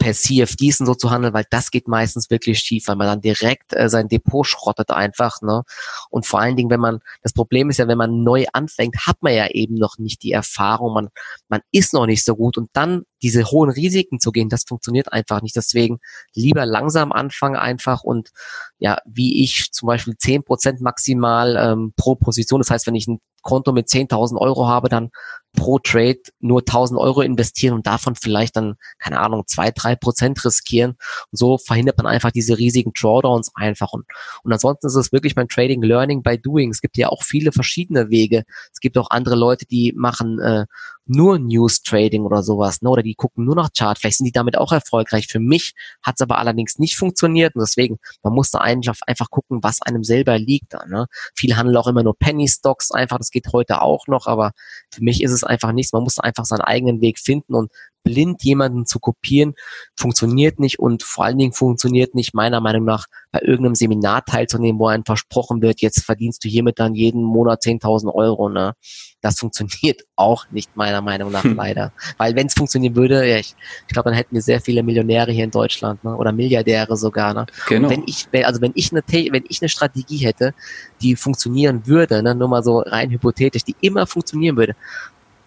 [0.00, 3.20] per CFDs und so zu handeln, weil das geht meistens wirklich schief, weil man dann
[3.20, 5.42] direkt äh, sein Depot schrottet einfach.
[5.42, 5.62] Ne?
[6.08, 9.18] Und vor allen Dingen, wenn man, das Problem ist ja, wenn man neu anfängt, hat
[9.20, 11.08] man ja eben noch nicht die Erfahrung, man,
[11.48, 15.12] man ist noch nicht so gut und dann diese hohen Risiken zu gehen, das funktioniert
[15.12, 15.54] einfach nicht.
[15.54, 15.98] Deswegen
[16.34, 18.30] lieber langsam anfangen einfach und
[18.78, 22.60] ja, wie ich zum Beispiel zehn Prozent maximal ähm, pro Position.
[22.60, 25.10] Das heißt, wenn ich ein Konto mit 10.000 Euro habe, dann
[25.52, 30.44] pro Trade nur 1.000 Euro investieren und davon vielleicht dann, keine Ahnung, zwei, drei Prozent
[30.44, 30.92] riskieren.
[30.92, 33.92] Und so verhindert man einfach diese riesigen Drawdowns einfach.
[33.92, 34.04] Und,
[34.44, 36.70] und ansonsten ist es wirklich beim Trading Learning by Doing.
[36.70, 38.44] Es gibt ja auch viele verschiedene Wege.
[38.72, 40.66] Es gibt auch andere Leute, die machen äh,
[41.10, 42.88] nur News Trading oder sowas, ne?
[42.88, 43.98] oder die gucken nur noch Chart.
[43.98, 45.26] Vielleicht sind die damit auch erfolgreich.
[45.26, 49.28] Für mich hat es aber allerdings nicht funktioniert und deswegen, man muss da eigentlich einfach
[49.30, 50.72] gucken, was einem selber liegt.
[50.72, 51.06] Da, ne?
[51.34, 54.52] Viele handeln auch immer nur Penny Stocks einfach, das geht heute auch noch, aber
[54.92, 55.92] für mich ist es einfach nichts.
[55.92, 57.72] Man muss einfach seinen eigenen Weg finden und
[58.02, 59.54] blind jemanden zu kopieren,
[59.96, 64.80] funktioniert nicht und vor allen Dingen funktioniert nicht meiner Meinung nach bei irgendeinem Seminar teilzunehmen,
[64.80, 68.48] wo einem versprochen wird, jetzt verdienst du hiermit dann jeden Monat 10.000 Euro.
[68.48, 68.74] Ne?
[69.20, 71.54] Das funktioniert auch nicht meiner Meinung nach hm.
[71.54, 71.92] leider.
[72.18, 73.54] Weil wenn es funktionieren würde, ja, ich,
[73.86, 76.16] ich glaube, dann hätten wir sehr viele Millionäre hier in Deutschland ne?
[76.16, 77.34] oder Milliardäre sogar.
[77.34, 77.46] Ne?
[77.68, 77.88] Genau.
[77.88, 80.54] Und wenn ich, also wenn ich eine, wenn ich eine Strategie hätte,
[81.00, 82.34] die funktionieren würde, ne?
[82.34, 84.74] nur mal so rein hypothetisch, die immer funktionieren würde,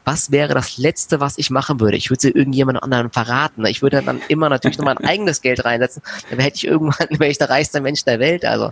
[0.06, 1.98] was wäre das Letzte, was ich machen würde?
[1.98, 3.66] Ich würde sie irgendjemand anderen verraten.
[3.66, 6.02] Ich würde dann immer natürlich noch mein eigenes Geld reinsetzen.
[6.30, 8.46] Dann hätte ich irgendwann, wäre ich der reichste Mensch der Welt.
[8.46, 8.72] Also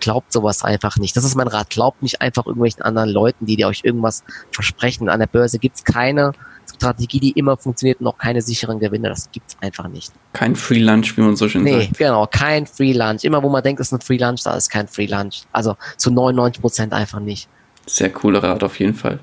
[0.00, 1.16] glaubt sowas einfach nicht.
[1.16, 1.70] Das ist mein Rat.
[1.70, 4.22] Glaubt nicht einfach irgendwelchen anderen Leuten, die dir euch irgendwas
[4.52, 5.08] versprechen.
[5.08, 6.32] An der Börse gibt's keine
[6.74, 9.08] Strategie, die immer funktioniert und auch keine sicheren Gewinne.
[9.08, 10.12] Das gibt's einfach nicht.
[10.32, 11.92] Kein Free Lunch, wie man so schön nee, sagt.
[11.92, 13.24] Nee, genau, kein Free Lunch.
[13.24, 15.42] Immer wo man denkt, es ist ein Free Lunch, da ist kein Free Lunch.
[15.52, 17.48] Also zu 99 Prozent einfach nicht.
[17.86, 19.18] Sehr cooler Rat auf jeden Fall.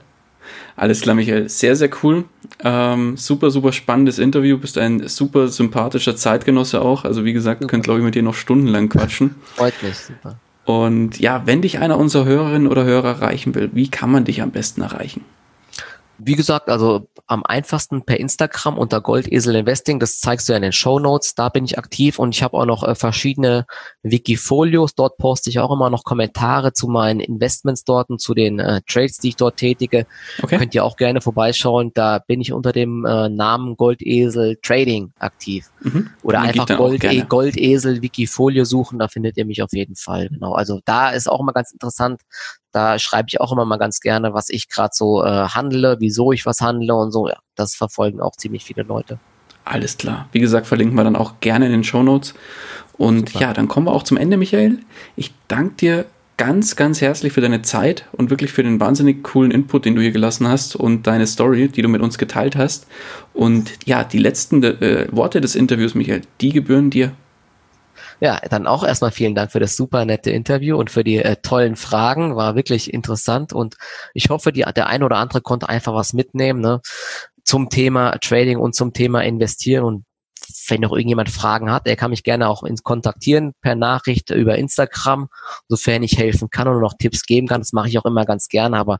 [0.76, 1.50] Alles klar, Michael.
[1.50, 2.26] Sehr, sehr cool.
[2.64, 4.58] Ähm, super, super spannendes Interview.
[4.58, 7.06] Bist ein super sympathischer Zeitgenosse auch.
[7.06, 7.72] Also wie gesagt, super.
[7.72, 9.36] könnt glaube ich mit dir noch stundenlang quatschen.
[9.56, 10.38] Freut mich, super.
[10.66, 14.41] Und ja, wenn dich einer unserer Hörerinnen oder Hörer erreichen will, wie kann man dich
[14.41, 15.22] am besten erreichen?
[16.18, 19.99] Wie gesagt, also am einfachsten per Instagram unter Goldesel Investing.
[19.99, 21.36] Das zeigst du ja in den Show Notes.
[21.36, 23.66] Da bin ich aktiv und ich habe auch noch äh, verschiedene
[24.03, 24.95] Wikifolios.
[24.95, 28.82] Dort poste ich auch immer noch Kommentare zu meinen Investments dort und zu den äh,
[28.88, 30.05] Trades, die ich dort tätige.
[30.41, 30.57] Okay.
[30.57, 31.91] Könnt ihr auch gerne vorbeischauen.
[31.93, 35.70] Da bin ich unter dem äh, Namen Goldesel Trading aktiv.
[35.86, 36.10] Mhm.
[36.24, 38.98] Oder einfach Gold, e Goldesel Wikifolio suchen.
[38.98, 40.30] Da findet ihr mich auf jeden Fall.
[40.30, 40.54] Genau.
[40.54, 42.22] Also da ist auch immer ganz interessant.
[42.72, 46.32] Da schreibe ich auch immer mal ganz gerne, was ich gerade so äh, handle, wieso
[46.32, 47.28] ich was handle und so.
[47.28, 49.20] Ja, das verfolgen auch ziemlich viele Leute.
[49.64, 50.28] Alles klar.
[50.32, 52.34] Wie gesagt, verlinken wir dann auch gerne in den Show Notes.
[52.98, 53.42] Und Super.
[53.42, 54.80] ja, dann kommen wir auch zum Ende, Michael.
[55.16, 56.06] Ich danke dir
[56.38, 60.02] ganz, ganz herzlich für deine Zeit und wirklich für den wahnsinnig coolen Input, den du
[60.02, 62.88] hier gelassen hast und deine Story, die du mit uns geteilt hast.
[63.34, 67.14] Und ja, die letzten äh, Worte des Interviews, Michael, die gebühren dir.
[68.20, 71.36] Ja, dann auch erstmal vielen Dank für das super nette Interview und für die äh,
[71.42, 72.36] tollen Fragen.
[72.36, 73.76] War wirklich interessant und
[74.14, 76.82] ich hoffe, die, der ein oder andere konnte einfach was mitnehmen ne,
[77.44, 80.06] zum Thema Trading und zum Thema Investieren und
[80.68, 84.57] wenn noch irgendjemand Fragen hat, der kann mich gerne auch ins kontaktieren per Nachricht über
[84.57, 85.28] Instagram,
[85.68, 87.61] sofern ich helfen kann oder noch Tipps geben kann.
[87.61, 88.97] Das mache ich auch immer ganz gerne, aber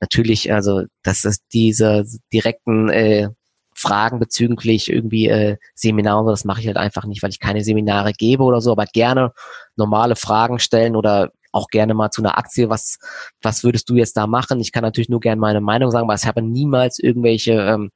[0.00, 3.28] natürlich, also das ist diese direkten äh,
[3.74, 8.12] Fragen bezüglich irgendwie äh, Seminare, das mache ich halt einfach nicht, weil ich keine Seminare
[8.12, 9.32] gebe oder so, aber gerne
[9.76, 12.98] normale Fragen stellen oder auch gerne mal zu einer Aktie, was,
[13.42, 14.60] was würdest du jetzt da machen?
[14.60, 17.90] Ich kann natürlich nur gerne meine Meinung sagen, weil ich habe niemals irgendwelche ähm,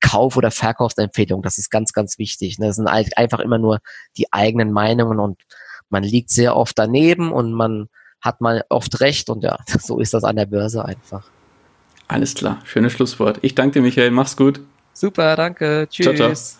[0.00, 1.42] Kauf- oder Verkaufsempfehlungen.
[1.42, 2.58] Das ist ganz, ganz wichtig.
[2.58, 2.68] Ne?
[2.68, 3.78] Das sind einfach immer nur
[4.16, 5.40] die eigenen Meinungen und
[5.90, 7.88] man liegt sehr oft daneben und man
[8.20, 11.28] hat mal oft recht und ja, so ist das an der Börse einfach.
[12.08, 13.38] Alles klar, schönes Schlusswort.
[13.42, 14.10] Ich danke dir, Michael.
[14.10, 14.60] Mach's gut.
[14.92, 15.86] Super, danke.
[15.88, 16.16] Tschüss.
[16.16, 16.59] Ciao, ciao.